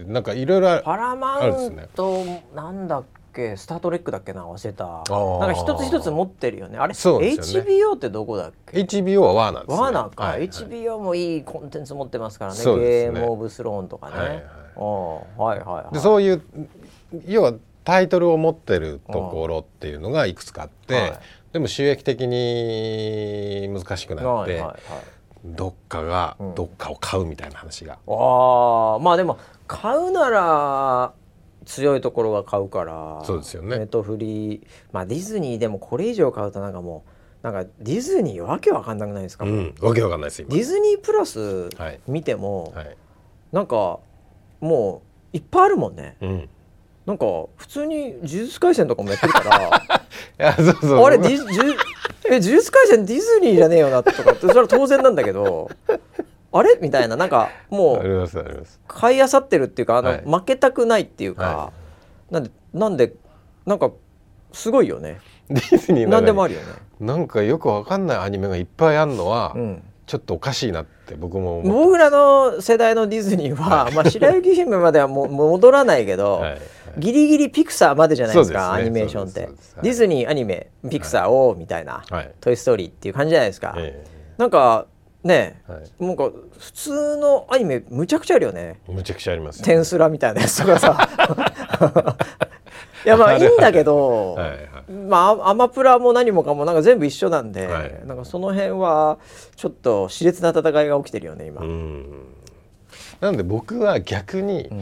[0.05, 2.23] なんかいろいろあるパラマウント、
[2.53, 3.57] なんだっけ？
[3.57, 4.45] スター・トレックだっけな？
[4.45, 4.85] 忘れた。
[4.85, 6.77] ーなんか一つ一つ持ってるよね。
[6.77, 6.93] あれ？
[6.93, 7.33] そうね。
[7.33, 12.59] HBO ってどこだっけ？HBO はワーナーです、ね、ワーナーか、はいはい HBO もいいコンテンツ持ってますからね。
[12.59, 12.65] ね。
[12.65, 14.39] ゲーム・オブ・スローンとかね、はいはい
[15.37, 15.93] はいはい。
[15.93, 16.41] でそういう
[17.27, 21.13] 要はタイトルを持ってるところっていうのがいくつかあって、はい。
[21.53, 24.79] でも収益的に難しくなって、はいはいはい
[25.53, 26.55] どっかがうん。
[26.55, 29.37] どっかを買うみたいな話が、ああまあでも
[29.67, 31.13] 買うなら
[31.65, 33.77] 強いところが買うからそうですよね。
[33.77, 37.03] ネットフリーまあディズニーでもこれ以上買うとなんかも
[37.43, 40.51] うなんかディズニーわけわかんなくないですか、うん、わけわかんないです今。
[40.51, 41.99] ディズニープラスはい。
[42.07, 42.97] 見ても、はい。
[43.51, 43.99] なんか
[44.61, 46.17] もういっぱいあるもんね。
[46.21, 46.49] うん。
[47.05, 47.25] なんか
[47.55, 50.01] 普通に呪術廻戦とかもやってるから。
[50.39, 51.05] いやそうそう。
[51.05, 51.75] あれディズ呪
[52.27, 55.69] え呪術廻戦ディズニーじゃねえよなとかってそれは当然なんだけど
[56.51, 56.77] あれ？
[56.81, 58.27] みたいななんかもう
[58.87, 60.23] 買いあさってるっていうかあの、はい。
[60.25, 61.73] 負けたくないっていうか、は
[62.31, 63.13] なんでなんで
[63.65, 63.91] なんか
[64.53, 65.19] すごいよね。
[65.49, 66.67] ディズニー何でもあるよね。
[66.99, 69.83] なんかよくわかんないアニメがいっぱいあるのは、うん。
[70.07, 76.61] ちょっとおかしいなって僕も思僕らの世代のディズニーは、まあ、白雪姫まではもう戻らないけど、はいはい
[76.97, 79.83] ギリギリピクサーまでじゃないですかねアニメーションって、そうですそうです。
[79.83, 82.31] ディズニーアニメピクサーを、みたいな「はい。
[82.39, 84.05] トイ・ストーリー」っていう感じじゃないですか、え
[84.37, 84.87] なんか
[85.23, 86.05] ねえはい。
[86.05, 88.79] なんか普通のアニメむちゃくちゃあるよね。
[88.87, 92.15] むちゃくちゃありますよテンスラみたいなやつとかさ。
[93.05, 94.91] いやまあ いいんだけど、はいはい。
[94.91, 98.01] まあアマプラも何もかもなんか全部一緒なんで、はい。
[98.05, 99.17] なんかその辺は
[99.55, 101.61] ちょっと熾烈な戦いが起きてるよね今。
[101.61, 102.05] うん。
[103.19, 104.79] なので僕は逆にうん。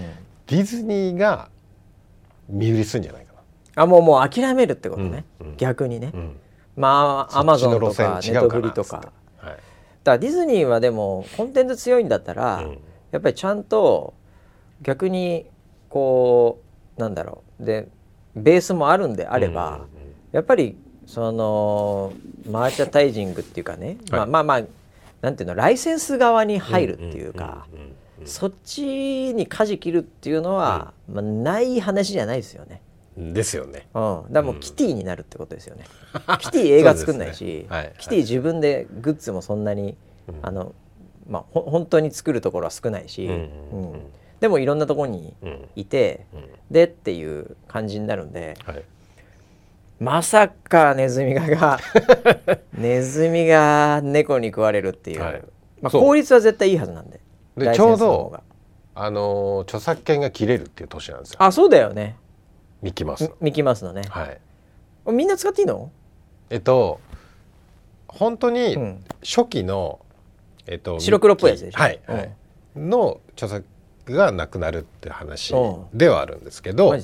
[0.48, 1.50] ディズニーが
[2.54, 3.34] 身売りするんじゃないか
[3.76, 5.58] あもうもう諦めるってことね、うんうん。
[5.58, 6.38] 逆にね、な、うん、
[6.78, 8.98] まあアマゾンとかネットフリとか。
[8.98, 9.06] はい。
[9.48, 9.60] だか
[10.04, 12.78] らディズニーはでもコンテンツ強いんだったら、うん。
[13.12, 14.14] やっぱりちゃんと
[14.82, 15.48] 逆に
[15.90, 16.62] こ
[16.98, 17.66] うなんだろう。
[17.66, 17.88] で
[18.36, 19.88] ベースもあるんであれば、うんうんうん。
[20.32, 20.78] やっぱり
[21.08, 22.14] その
[22.50, 24.62] マーチャンダイジングっていうかね、まあはいまあまあ
[25.22, 27.93] なんていうのライセンス側に入るっていうか、うんうんうんうん
[28.26, 32.82] そっちに舵切るっていうのは、まあ、ない話じゃないですよね。
[33.18, 33.88] ですよね。
[33.94, 35.86] うん、だもうキティになるってことですよね。
[36.40, 37.68] キティ映画作んないし、
[38.00, 39.98] キティ自分でグッズもそんなに、
[40.28, 40.40] うん。
[40.42, 40.74] あの
[41.28, 43.50] まあほ本当に作るところは少ないし、うん
[44.40, 46.46] でもいろんなところにうんいて、うん。
[46.72, 48.84] でっていう感じになるんではい。
[50.00, 51.80] まさかネズミがが
[52.74, 55.42] ネズミが猫に食われるっていう、はい。
[55.82, 57.20] まあ、効率は絶対いいはずなんで
[57.58, 58.44] でライセンスの方が。
[58.96, 61.38] あのー著作権が切れるっていう年なんですよ。
[61.42, 62.16] あそうだよね。
[62.84, 63.36] ミッキーマウスの。
[63.42, 64.40] ミキマウスのね、はい。
[65.12, 65.92] みんな使っていいの、
[66.52, 67.00] えっと
[68.08, 70.00] 本当うにん、初期の
[70.68, 71.80] えっと白黒っぽいやつでしょ？
[71.80, 72.16] はい、うん。
[72.16, 72.32] はい
[72.76, 73.66] の著作
[74.06, 75.98] がなくなるって話うん。
[75.98, 76.96] ではあるんですけど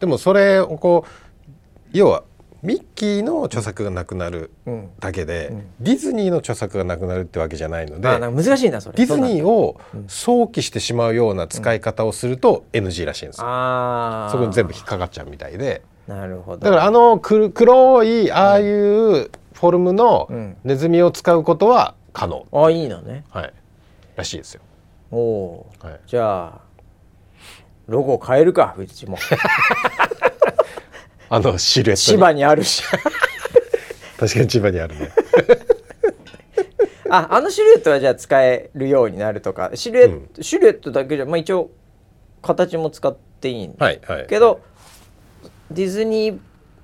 [0.00, 1.50] でもそれをこう
[1.92, 2.24] 要は
[2.62, 4.88] ミッキーの著作がなくなるうん。
[5.00, 5.64] だけで、うん。
[5.80, 8.96] ディズニーの著作がなくなるってわけじゃないのであなんか難しいなそれ。
[8.96, 13.46] ディズニーをうん想起してしまうような使い方をすると NG らしいんですよ。
[13.46, 15.82] ああそこに全部引っかかっちゃうみたいで。
[16.06, 16.58] なるほど。
[16.64, 20.56] だからあのく黒いああいうフォルムのうん。
[20.64, 23.24] ネズミを使うことは可能、あいいのね。
[23.30, 23.52] はい、
[24.16, 24.60] らしいですよ。
[25.12, 26.00] おおー、はい。
[26.06, 26.60] じゃあ
[27.86, 29.16] ロゴ変えるかうちも
[31.30, 32.22] あのシルエット千に。
[32.22, 32.82] 葉にあるし。
[34.18, 35.10] 確かに千葉にあるね。
[37.08, 39.70] ああのシルエットはじゃあ使えるようになるとか。
[39.74, 41.70] シルエット、シルエットだけじゃまあ一応
[42.42, 44.26] 形も使っていいんだはいはい。
[44.28, 44.60] けど、
[45.70, 46.38] ディズニー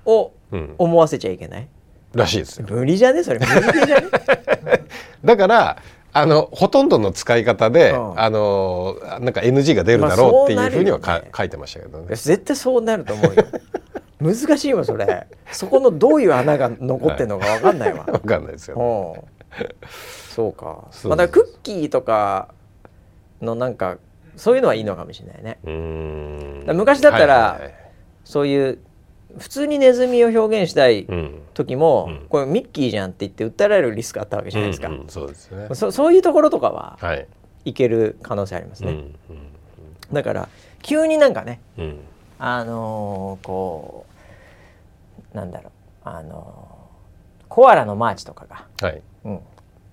[0.05, 1.69] をうん、思わせちゃいけない？
[2.15, 2.67] らしいですよ。
[2.71, 3.25] 無理じゃね？
[3.25, 3.41] それ。
[3.41, 3.51] 無理
[3.87, 4.07] じゃね？
[5.25, 5.83] だから
[6.13, 8.21] あのほとんどの使い方で、うん。
[8.21, 11.31] あのなんか NG が出るだろうっていうふうにはか、まね。
[11.37, 12.07] 書いてましたけどね。
[12.11, 13.45] 絶対そうなると思うよ
[14.21, 15.27] 難しいわそれ。
[15.53, 19.27] そこのどういう穴が残ってんのか分かんないわ、わかんないですよ、ね。
[19.61, 19.67] うん。
[20.31, 20.89] そうか。
[21.05, 22.49] まあだクッキーとか
[23.43, 23.99] のなんか
[24.37, 25.59] そういうのはいいのかもしれないね。
[26.73, 27.75] 昔だったらはいはいはい。
[28.25, 28.79] そういう
[29.39, 31.43] 普通にネズミを表現したいうん。
[31.53, 32.27] 時も、うん。
[32.29, 35.69] これミッキーじゃんって言って訴えられるリスクあったわけじゃないですか、うんうんそうですね。
[35.75, 37.27] そそういうところとかははい。
[37.67, 39.15] いける可能性ありますね、うん
[40.13, 40.49] だから
[40.83, 41.99] 急になんかねうんうん
[42.39, 44.07] あのーこ
[45.33, 45.71] うなんだろ
[46.05, 46.77] うあのー
[47.49, 49.01] コアラのマーチとかが、はい。
[49.25, 49.41] うん、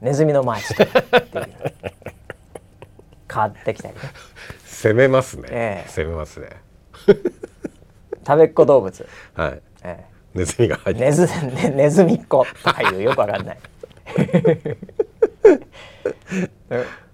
[0.02, 1.54] ネズミのマーチとかっていう
[3.32, 4.02] 変わってきたりね
[4.66, 5.48] 攻めますね。
[5.52, 6.50] ええ攻めますね。
[8.26, 9.62] 食べっ子動物、はい。
[9.84, 11.02] えネズミが入って。
[11.04, 13.58] えネズネネズミっ子とかいうよくわかんない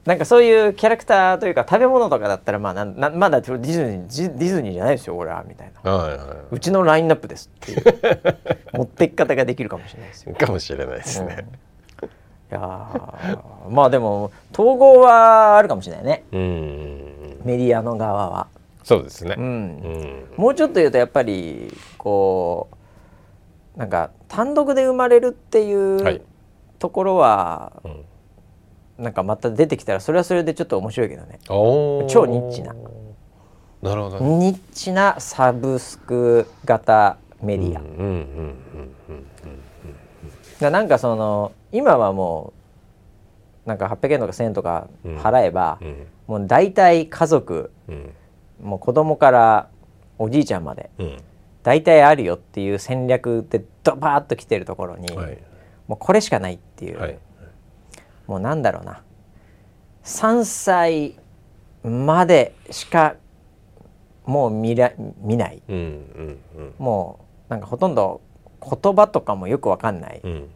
[0.06, 7.84] なんかそういうキャラクターというか食べ物とかだったらまあなんなまだディズニージディズニーじゃないですよ俺はみたいなはいはうちのラインナップですっていう
[8.74, 10.36] 持っていき方ができるかもしれないですよい。
[10.36, 11.46] かもしれないですね。
[12.52, 17.42] いやーまあでも統合はあるかもしれないねうん。
[17.44, 18.48] メディアの側は。
[18.84, 19.36] そうですね。
[19.38, 20.24] う、うんん。
[20.38, 22.70] もうちょっと言うとやっぱりこ
[23.76, 26.22] うなんか単独で生まれるっていはいう
[26.80, 28.06] ところは、うん
[29.00, 31.40] なんかまた出てきたらそれはそれでちょっと面白いけどね。
[31.48, 32.76] 超ニッチな。
[33.82, 34.38] なるほどね。
[34.38, 38.26] ニッチなサブスク型メディア、うんうんうんうん
[39.10, 39.26] うん
[40.60, 42.52] だなんかその今はも
[43.66, 46.08] うなんか800円とか1000円とか払えば、うん。
[46.28, 48.14] もう大体家族うん。
[48.62, 49.70] もう子供から
[50.18, 51.18] おじいちゃんまでうん。
[51.64, 55.38] 大体あるよっていう戦略でドバーッと来てるところに、はい。
[55.88, 57.18] もうこれしかないっていう、はい
[58.30, 59.02] もうなんだろうな。
[60.04, 61.16] 3歳
[61.84, 63.16] までしか
[64.24, 65.64] もう見ら見ない。
[65.68, 66.74] うんうんうん。
[66.78, 68.22] もうなんかほとんど
[68.62, 70.48] 言葉とかもよくわかんない、うん。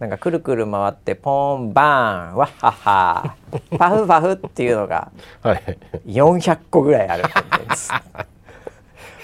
[0.00, 5.10] なんかくるくる回ってポンバーンワッハッハーパフパフっていうのが
[5.40, 5.78] はい。
[6.06, 7.98] 400個ぐらいあるコンテンツも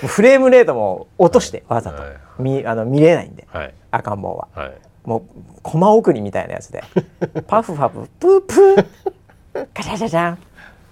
[0.05, 2.01] うフレームレートも落としてわざと。
[2.01, 2.17] はい。
[2.39, 3.47] 見あの見れないんで。
[3.53, 3.75] はい。
[3.91, 4.49] 赤ん坊は。
[4.55, 4.73] はい
[5.11, 6.85] もうコマ送りみたいなやつで。
[7.49, 9.67] パフパフプープー。
[9.75, 10.35] ガチャガチャジャ。
[10.35, 10.39] ン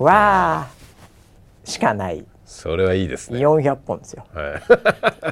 [0.00, 2.24] わーしかない。
[2.44, 3.38] それはいいですね。
[3.38, 4.26] 400本ですよ。
[4.34, 4.60] は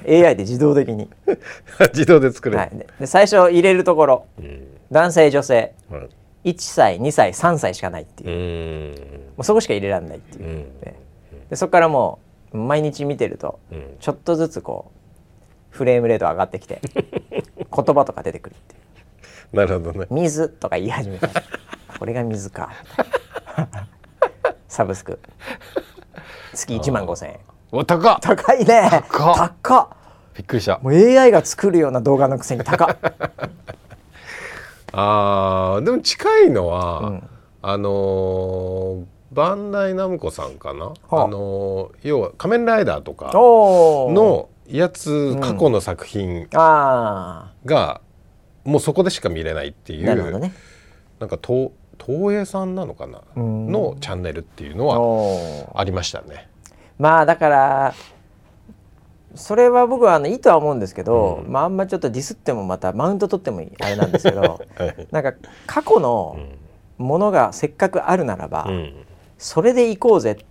[0.07, 1.09] AI で自動的に、い
[1.95, 2.61] 自動で作れる。
[2.61, 4.69] はい、でで最初入れるところうん。
[4.93, 5.99] 男性女性は
[6.45, 6.53] い。
[6.53, 8.31] 1歳2歳3歳しかないっていう。
[8.31, 10.45] うもんうそこしか入れられないっていう。
[10.45, 10.57] う、ん。
[10.81, 10.95] ね。
[11.51, 12.21] でそこからも
[12.53, 13.97] う毎日見てるとうん。
[13.99, 14.93] ちょっとずつこ
[15.75, 16.81] うフレームレート上がってきて
[17.85, 18.79] 言葉とか出てくるってい
[19.53, 19.57] う。
[19.57, 20.07] なるほどね。
[20.11, 21.29] 水とか言い始めた。
[21.99, 22.71] これが水か。
[24.69, 25.19] サブスク。
[26.55, 27.41] 月1万5千円。
[27.73, 28.19] お高っ。
[28.21, 28.89] 高いね。
[29.11, 29.53] 高っ。
[29.63, 29.89] 高っ。
[30.37, 30.79] びっくりした。
[30.83, 32.97] もう AI が作るような動画のくせに高っ。
[34.93, 37.23] あーでも近いのは、うん。
[37.63, 41.25] あのーバンダイナムコさんかな、はあ。
[41.25, 48.01] あのー要は「仮面ライダー」とかのやつ過去の作品あが、
[48.65, 50.53] もうそこでしか見れないっていうあなるほどね。
[51.21, 51.71] なんか東
[52.05, 53.23] 東映さんなのかな？
[53.37, 53.73] うん。
[53.73, 56.49] のチャンネルっていうのはありましたね。
[56.99, 57.95] まあだから
[59.35, 64.41] それは僕はあのいいとは思うんですけど、まああんまちょっとディスってもまたマウント取ってもいいあれなんですけど
[64.77, 65.07] はい。
[65.11, 65.35] なんか
[65.67, 66.37] 過去の
[66.99, 68.93] ものがせっかくあるならば、うん。
[69.39, 70.45] それでいこうぜっ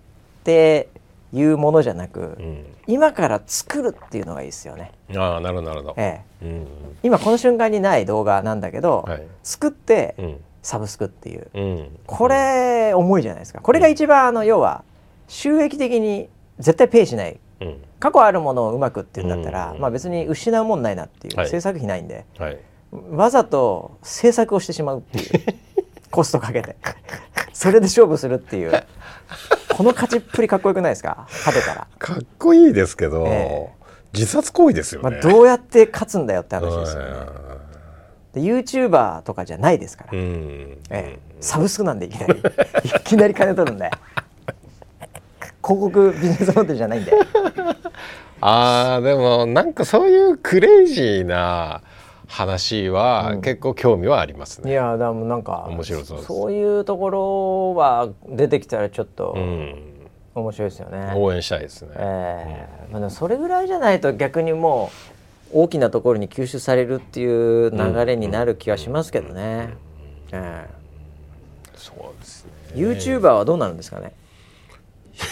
[0.43, 0.89] て
[1.35, 2.65] いうものじゃなく、うん。
[2.87, 4.91] 今から作るっていうのがいいですよね。
[5.15, 5.93] ああなるほどなるほど。
[5.97, 6.67] ええ、うん。
[7.03, 9.27] 今この瞬間にない動画なんだけど、はい。
[9.43, 10.39] 作ってうん。
[10.61, 11.47] サブスクっていう。
[11.53, 11.99] うん。
[12.07, 13.59] これ重いじゃないですか。
[13.61, 14.83] これが一番あの要は
[15.27, 17.39] 収益的に絶対ペイしない。
[17.61, 17.77] うん。
[17.99, 19.79] 過去あるものをうまくっていうんだったら、うん。
[19.79, 21.49] まあ別に失うもんないなっていう、はい。
[21.49, 22.59] 制作費ないんではい。
[23.11, 25.55] わざと制作をしてしまうっていう
[26.15, 26.77] コストかけて。
[27.53, 28.83] それで勝負するっていう。
[29.73, 31.27] この勝ちっぷりかっこよくないですか？
[31.43, 33.69] 角から、かっこいいですけど、え
[34.13, 35.19] 自殺行為ですよまあ、ね。
[35.21, 37.09] どうやって勝つんだよって話ですよね。
[37.09, 37.25] は
[38.33, 42.39] で YouTuber とかじゃないですから、ええ、サブスクなんでいきなり。
[42.39, 42.43] い
[43.03, 43.89] きなり金取るんで。
[45.63, 47.11] 広告ビジネスモデルじゃないんで。
[48.41, 51.81] あーでもなんかそういうクレイジーな
[52.27, 54.71] 話うんは結構興味はありますね。
[54.71, 59.75] いやでもなんか面白そうそういうところは出てきたらちょっとうん、
[60.35, 61.13] 面白いですよね。
[61.15, 61.91] 応援したいですね。
[61.95, 64.89] ええまあそれぐらいじゃないと逆にも
[65.53, 69.75] う大きなところに吸収されるっていう流れになる気がしますけどね。
[70.31, 70.65] え
[71.75, 72.51] そうですね。
[72.75, 74.13] え YouTuber はどうなるんですかね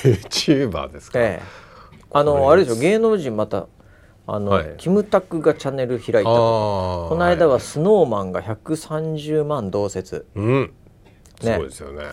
[0.04, 1.20] ？YouTuber ですか？
[1.20, 1.64] ええ
[2.16, 2.80] あのあれでしょ？
[2.80, 3.66] 芸能人また
[4.26, 4.74] あの、はい。
[4.78, 10.26] キムタクがチャンネル開いたこの間はスノーマンが130万同説。
[10.36, 10.74] うん、
[11.42, 11.56] ね。
[11.56, 12.04] そうですよね。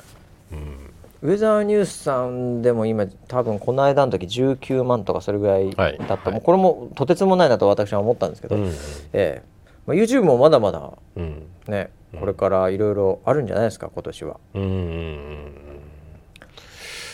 [1.23, 5.95] ウェザーニュースさんでも今多分この間の時19万とかそれぐらいだはい。
[5.95, 6.33] った、はい。
[6.33, 8.73] もうこれもとてつもないなと私は思ったんですけど、うんえ
[9.13, 9.43] え。
[9.87, 11.47] まあ、YouTube もまだまだうん。
[11.69, 14.37] ねこれからいろいろあるんじゃないですか今年は。
[14.55, 15.53] うんうんうん。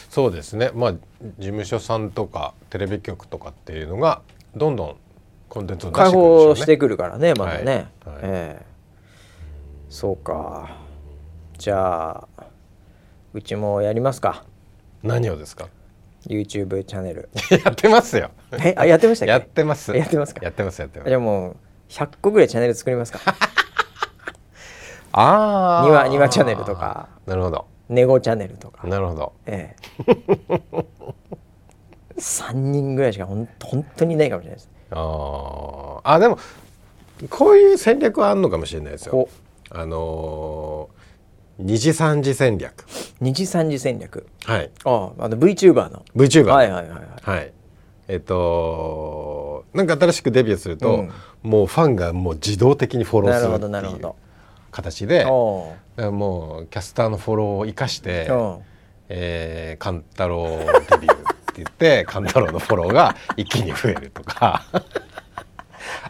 [0.08, 0.70] そうですね。
[0.74, 1.00] まあ事
[1.38, 4.22] 務所さんとかテレビ局とかっていうのが
[4.56, 4.96] どんどん
[5.48, 6.46] コンテンツを出開してくるね。
[6.48, 8.66] 放してくるからねまだね、はいはいええ
[9.88, 10.76] そうか
[11.58, 12.44] じゃあ
[13.32, 14.44] うちもやりますか
[15.02, 15.68] 何をですか
[16.26, 17.28] ？YouTube チャンネル
[17.64, 18.30] やってますよ。
[18.52, 19.30] えあやってましたっけ？
[19.30, 19.94] やってます。
[19.96, 20.40] やってますか？
[20.42, 21.18] やってますやってますじゃ。
[21.18, 21.56] あもう
[21.88, 23.20] 100個ぐらいチャンネル作りますか
[25.12, 25.86] ああ。
[25.86, 27.08] 庭庭チャンネルとか。
[27.26, 27.66] なるほど。
[27.88, 29.32] ネゴチャンネルとかなるほど。
[29.46, 29.76] え
[30.08, 30.16] え
[32.18, 34.70] 3人ぐらいしかほん本当にいないかもしれないです。
[34.90, 36.00] あー。
[36.04, 36.38] あでも
[37.30, 39.12] こういう戦略はあるのかもしれないですよ。
[39.12, 39.28] こ。
[39.70, 42.84] あのー、二次三次戦略。
[43.20, 44.26] 二次三次戦略。
[44.44, 44.70] はい。
[44.84, 46.04] あああの VTuber の。
[46.14, 46.44] VTuber。
[46.50, 47.00] はいはいはいはい。
[47.22, 47.52] はい。
[48.08, 51.12] えっとなんか新しくデビューすると、うん。
[51.42, 54.12] もうファンがもう自動的にフォローするっていう
[54.70, 55.76] 形で、も
[56.62, 58.58] うキャスターのフォローを生かしてう、うん
[59.08, 60.48] えー、カンタロウ
[60.90, 61.15] デビュー
[61.62, 64.64] って言ってカンタロウのフォローが一気に増えるとか。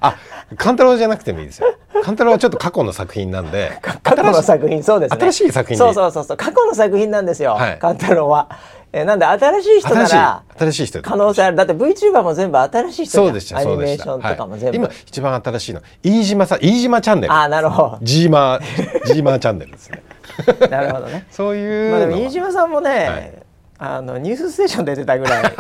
[0.01, 0.17] あ、
[0.57, 1.77] カンタロウじゃなくてもいいですよ。
[2.03, 3.79] カンタロウはちょっと過去の作品なんで。
[4.03, 5.21] 過去の作品そうですね。
[5.21, 5.75] 新しい作品。
[5.75, 6.37] でそうそうそうそう。
[6.37, 7.79] 過去の作品なんですよ、はい。
[7.79, 8.49] カンタロウは、
[8.93, 11.03] えーなんで新しい人なら新しい人。
[11.03, 11.57] 可能性ある。
[11.57, 17.33] だって VTuber も全部新しい人そうでしたアニメーションとかも全部、はい、今一番新しいの飯島さん飯島チャンネル。
[17.33, 17.99] ああなるほど。
[18.03, 20.03] ジーマージーマーチャンネルですね。
[20.71, 21.27] なるほどね。
[21.31, 23.46] そういうまあでも飯島さんもね、はい
[23.79, 25.45] あのニュースステーション出てたぐらい。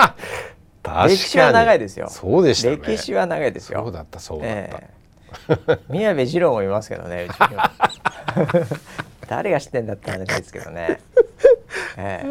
[1.08, 2.08] 歴史は長いですよ。
[2.08, 2.76] そうでしたね。
[2.76, 3.82] 歴史は長いですよ。
[3.82, 4.96] そうだったそうだった、ええ。
[5.88, 7.28] 宮部二郎もいますけどね
[9.28, 11.00] 誰が知ってんだって話ですけどね、
[11.96, 12.28] えあ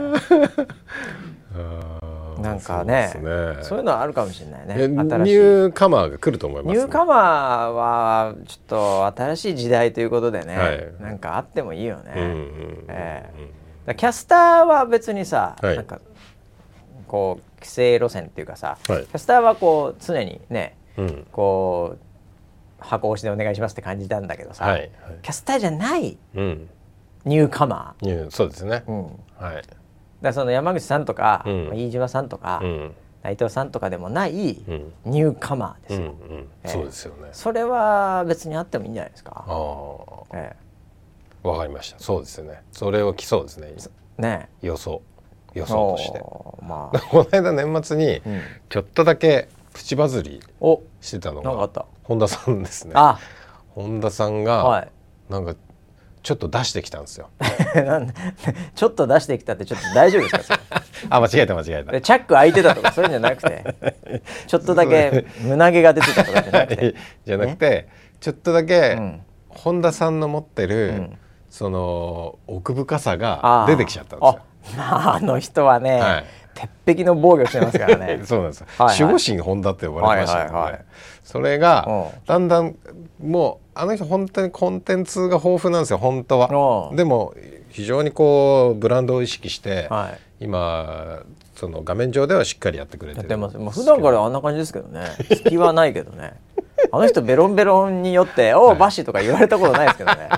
[1.57, 4.75] ーえなんかねそうそういうのはあるかもしれないね。
[4.77, 5.33] えニ新しい。
[5.33, 10.88] ューカマーが来ると思います、ニューカマーはちょっと新しい時代ということでね、はい。
[10.99, 15.75] なんかあってもいいよね、うんうんうんええだからキャスターは別にさ、はい。
[15.75, 15.99] なんか
[17.07, 19.05] こう規制路線っていうかさ、はい。
[19.05, 21.27] キャスターはこう常にねうん。
[21.31, 21.99] こう
[22.79, 24.91] 箱押しでお願いしますって感じなんだけどさ、はいはい。
[25.21, 26.69] キャスターじゃないうん。
[27.25, 28.29] ニューカマー。
[28.29, 29.03] そうですね、ー、うん、
[29.43, 29.63] はい、
[30.21, 31.65] らその山口さんとか、うん。
[31.67, 32.95] まあ飯島さんとか、うん。
[33.23, 34.93] 内藤さんとかでもないうん。
[35.05, 36.41] ニューカマーですよ、うんうん。
[36.41, 36.67] ええ。
[36.67, 37.29] そうですよね。
[37.31, 39.51] それは別にあってもいいんじゃないですか、あ
[40.31, 40.55] あえ
[41.50, 42.00] わかりました。
[42.00, 42.62] そうですよね。
[42.72, 43.74] それを来そうですね。
[44.18, 44.50] えね。
[44.62, 45.02] 予想。
[45.54, 46.20] 予想として。
[46.62, 52.91] まあ、 この間年末にうん、ちょっとだけプチバズりおしてたのが本田さんですね。
[52.96, 53.20] あ。
[53.70, 54.88] 本田さんはが
[55.30, 55.56] なんか
[56.24, 57.30] ちょっと出してきたんですよ。
[58.76, 60.60] ちょっと出してきたってちょっと大丈夫ですか？
[61.10, 61.91] あ間違えた間違えた。
[61.91, 64.24] でチャック開いてたとかそういうんじゃなくて。
[64.48, 66.96] ちょっとだけ胸毛が出てたとかじゃなくて。
[67.26, 67.88] じゃなくて、
[68.20, 69.22] ちょっとだけ、うん。
[69.50, 71.18] 本田さんの持ってる、うん
[71.56, 73.68] その奥深さあがー。
[73.68, 74.41] 出てきちゃったんですよ。
[74.74, 76.26] あまああの人はね、はい。
[76.53, 78.20] 鉄壁の防御してますからね。
[78.28, 78.99] そうなんですよ、はいはい。
[78.99, 80.86] 守護神本田って呼ばれてましたけどね、はいはいはい
[81.24, 82.06] それがうん。
[82.26, 82.76] だんだん
[83.24, 86.89] もうあの人本当にコンテンツが豊富なんですよ本当は。
[86.91, 86.97] うん。
[86.97, 87.34] でも
[87.70, 90.43] 非常にこうブランドを意識して、はい。
[90.43, 91.22] 今
[91.56, 93.58] その画面上ではしっかりやってくれてるやってます。
[93.58, 95.06] もう普段からあんな感じですけどね。
[95.30, 96.34] 隙はないけどね。
[96.91, 100.30] あの人ベロンベロンによって「おうバシ」とか言われたことないですけどね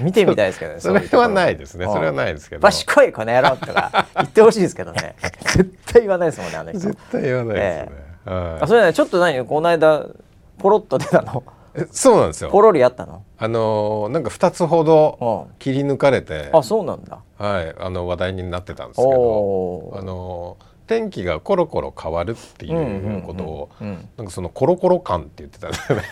[0.00, 1.84] 見てみたいですけどねそれはないですね。
[1.84, 2.60] うんそれはないですけど。
[2.60, 5.16] バシ来いこの野郎とか言ってほしいですけどね。
[5.54, 6.80] 絶対言わないですもんねあの人。
[6.80, 8.62] 絶対言わないですね、はい。
[8.62, 8.92] あそれね。
[8.92, 10.06] ちょっと何この間
[10.58, 11.42] ポロッと出たの。
[11.74, 12.50] えそうなんですよ。
[12.50, 13.22] ポロリあったの？
[13.38, 15.54] あのーなんか2つほどうん。
[15.58, 17.18] 切り抜かれて、あそうなんだ。
[17.36, 24.08] はい、あの話題になってたんですけど、あのー天気がコロコロ変わるっていうことを、うんうんうんうん。
[24.18, 26.04] なんかそのコロコロ感って言ってたんですよね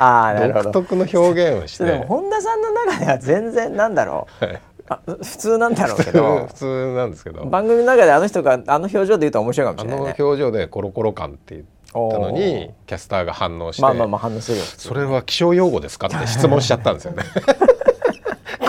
[0.00, 0.70] ああなるほど。
[0.72, 1.84] 独特の表現をして。
[1.84, 4.44] でも本田さんの中では全然なんだろう。
[4.44, 4.60] はい。
[4.88, 6.46] あ普通なんだろうけど。
[6.48, 7.44] 普通なんですけど。
[7.44, 10.24] 番組の中であの人があの表情で言うと面白いかもあのしれないね。
[10.24, 12.70] 表情でコロコロ感って言ったのおにー。
[12.86, 14.64] キャスターが反応して、まあまあまあ反応するよ。
[14.64, 17.24] それは気象用語ですかって 質問しちゃったんですよね。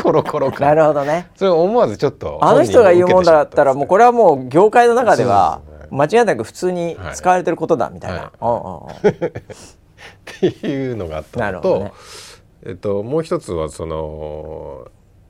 [0.03, 1.27] コロコロな感るほどね。
[1.35, 5.61] それ思わずちょっとあの人が言うもんだったらもうこれれはもう業界の中では
[5.91, 8.29] 間違いなく普通に使われてることだみたいな、はい。
[8.41, 11.91] うんうんうんっていうのがあったのと、ね。
[12.63, 14.87] えっと、もう一つはその、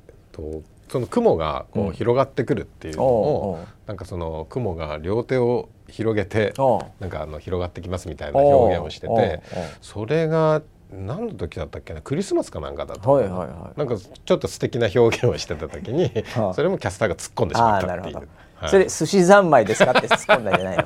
[0.08, 6.54] えっと、その雲がこう広がってくるっていうのを、うなんかその雲が両手を広げて
[7.00, 9.42] なんかあの広がってきますみたいな表現をしてて
[9.82, 10.62] それが
[10.92, 18.16] 何の時だったっけなクリスマスかなんかだったはいはいはいなんかちょっと素敵な表現をしてた時にはあそれもキャスターが突っ込んでしまったっていう。
[18.56, 18.70] はい。
[18.70, 20.84] それ寿司三昧ですかって突っ込んだんじゃないの？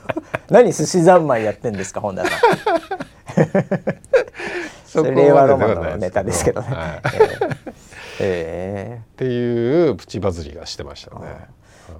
[0.48, 3.15] 何寿司三昧やってんですか本田さん
[4.86, 7.00] それ令和ロマンのネタですけどね、 はい。
[8.20, 11.26] ええっていうプチバズりがしてましたね。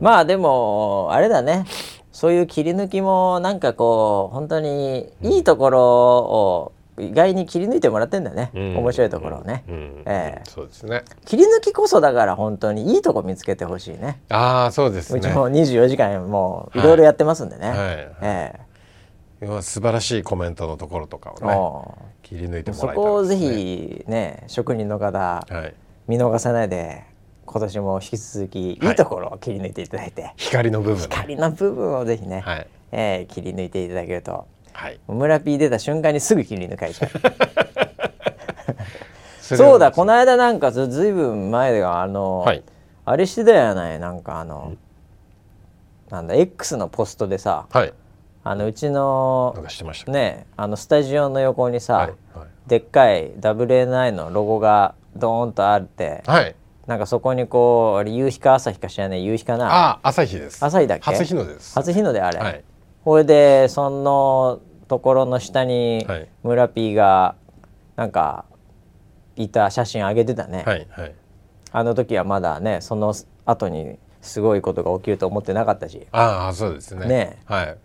[0.01, 1.65] まあでもあれだね。
[2.13, 8.77] そういう切り抜きもなんかこう本当にいいところを意外に切り抜いてもらってんだね、うん。
[8.79, 10.03] 面白いところをね、うん。
[10.07, 10.43] ええ。
[10.49, 11.05] そうですね。
[11.27, 14.23] 切り抜きこそだから本当にいいとこ見つけてほしいね。
[14.31, 15.19] ああそうですね。
[15.19, 17.77] うちも24時間もういろいろやってますんでね、はい。
[18.23, 18.67] え要は
[19.41, 23.37] 素晴らしいコメントのところとかえをねも切り抜いてうもらいたいそこをぜ。
[23.37, 25.19] ひね職人の方
[25.49, 25.75] はい。
[26.09, 27.05] 見逃さないで
[27.45, 31.03] 今年も引き続きいはいいところを切り抜いていただいて、光の部分ね。
[31.11, 34.99] 光の部分をぜひね、はいええ切り抜いていただけるとはい。
[35.09, 37.11] 村 P 出た瞬間にすぐ切り抜かれちゃう
[39.57, 42.63] そうだこの間なんかずずいぶん前があの、はい
[43.09, 44.01] あれしてたやない？
[44.01, 44.73] なんかあの
[46.11, 47.93] なんだ X のポストでさはい。
[48.49, 49.57] あのうちの。
[50.07, 52.49] ねあのスタジオの横にさ、はいはい。
[52.69, 56.55] でっかい WNI のロゴがドーンとあってはい。
[56.87, 59.67] なんかそこにこう夕日か朝日か知らない夕日かな。
[59.67, 60.65] ああ朝日です。
[60.65, 61.11] 朝日だっけ？
[61.11, 61.75] 初日の出です。
[61.75, 62.63] 初日の出あれ、はい。
[63.05, 66.29] これでそのところの下にはい。
[66.45, 67.35] 村 P が
[67.97, 68.45] なんか
[69.35, 71.15] いた写真上げてたね、はいはい。
[71.73, 73.13] あの時はまだねその
[73.45, 76.07] 後にすごいことが起きると思ってなかったし。
[76.13, 77.07] ああそうですね。
[77.09, 77.39] ね。
[77.47, 77.77] はい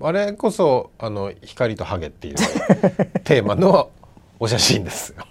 [0.00, 2.34] あれこそあの光とハゲっていう
[3.24, 3.90] テーマの
[4.38, 5.24] お写真ですよ。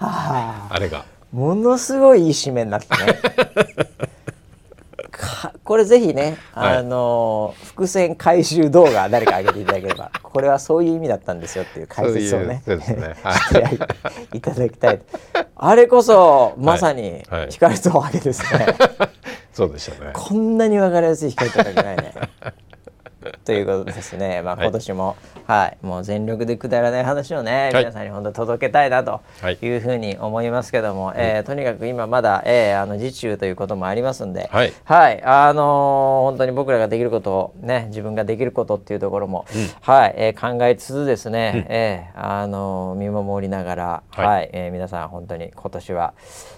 [0.00, 1.04] あれが。
[1.32, 3.18] ものすごいいい締めになってね。
[5.10, 6.76] かこれぜひね、はい。
[6.78, 13.16] あの伏線回収動画誰か上げていただければこれはそういう意味だったんですよっていう解説をねそういうね。
[13.22, 13.48] はし
[14.30, 15.00] ていただきたい
[15.56, 17.40] あれこそまさにはい。
[17.40, 17.50] はい。
[17.50, 18.66] 光とハゲですね、
[19.52, 20.12] そうでしたね。
[20.14, 22.12] こんなに分かりやすい光とハゲないね
[23.44, 24.64] ということですね、 まあ、はい。
[24.66, 25.16] 今年も、
[25.46, 27.84] はい、もう全力でくだらない話をね、はい。
[27.84, 29.58] 皆さんに本当届けたいなとはい。
[29.60, 34.72] いうふうに思いますけども、えーとにかく今まだ、えーあの自中ということもありますんで、はい。
[35.24, 39.44] あのー本当に僕らができることをね自分ができることっていうところも、
[39.80, 44.26] はい、えー考えつつですね、えーあのー見守りながら、はい。
[44.26, 46.14] はい、えー皆さん本当に今年は、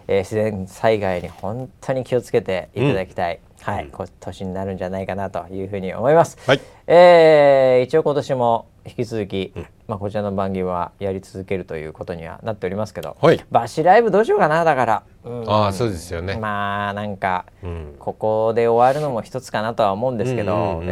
[0.09, 6.39] えー自然災害に本当に気をつけていただきたい、はい、今年になるんじゃないかなというふうに思います。
[6.47, 6.61] はい。
[6.87, 9.53] えー一応今年も引き続き、
[9.87, 13.45] まあ、こちらの番組はやり続けるということにはなっておりますけど、はい。
[13.51, 15.51] バシライブどうしようかなだから、うん。
[15.51, 16.37] ああそうですよね。
[16.37, 17.97] まあなんか、うん。
[17.99, 20.83] ここで終わるのも一つかなとは思うんですけど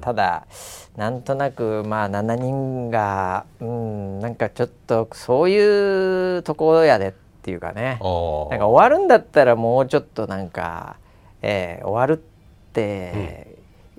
[0.00, 0.46] ただ
[0.96, 7.12] なんとなくまあ7人がうんなんかちょっとそういうところやでっ
[7.42, 7.82] ていうかね。
[7.82, 10.96] なんか終わるんだったらもうちょっとなんか、
[11.46, 13.58] えー終わるって、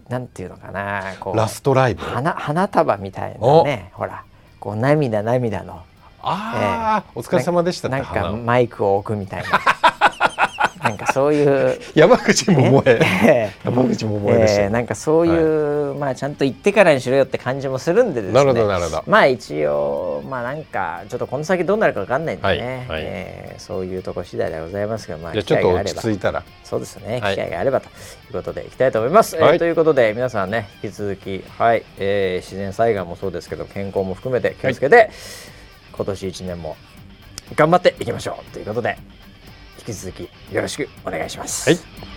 [0.09, 2.03] なんていうのかなこうラストライブ？
[2.03, 4.23] 花花束みたいなねほら
[4.59, 5.83] こう涙涙の。
[6.27, 9.59] ああ、お疲れ様でしたなんか花マイクを置くみたいな
[10.85, 12.99] なんかそういう 山口百恵。
[13.25, 18.33] え山口百恵でした、えーなんかそういう、まあちゃんと言ってからにしろよって感じもするんでですね。
[18.33, 19.03] なるほどなるほど。
[19.07, 23.03] まあ一応まあなんかちょっとこの先どうなるかわかんないんでね、はいはい。
[23.05, 26.01] えーそういうとこ次第でございますがまあじゃあちょっと落機会があれば。
[26.01, 26.43] ち着いたら。
[26.63, 27.35] そうですね、はい。
[27.35, 27.89] 機会があればとい
[28.29, 29.35] うことでいきたいと思います。
[29.37, 29.53] はい。
[29.53, 31.83] えーということで皆さんね引き続き、はい。
[31.97, 35.09] えー自然災害もそうですけど健康も含めて気をつけて、
[35.95, 36.75] 今年1年も
[37.55, 38.97] 頑張っていきましょうということで。
[38.99, 39.14] 引
[39.85, 41.69] き続きよろしくお願いします。
[41.69, 42.14] はい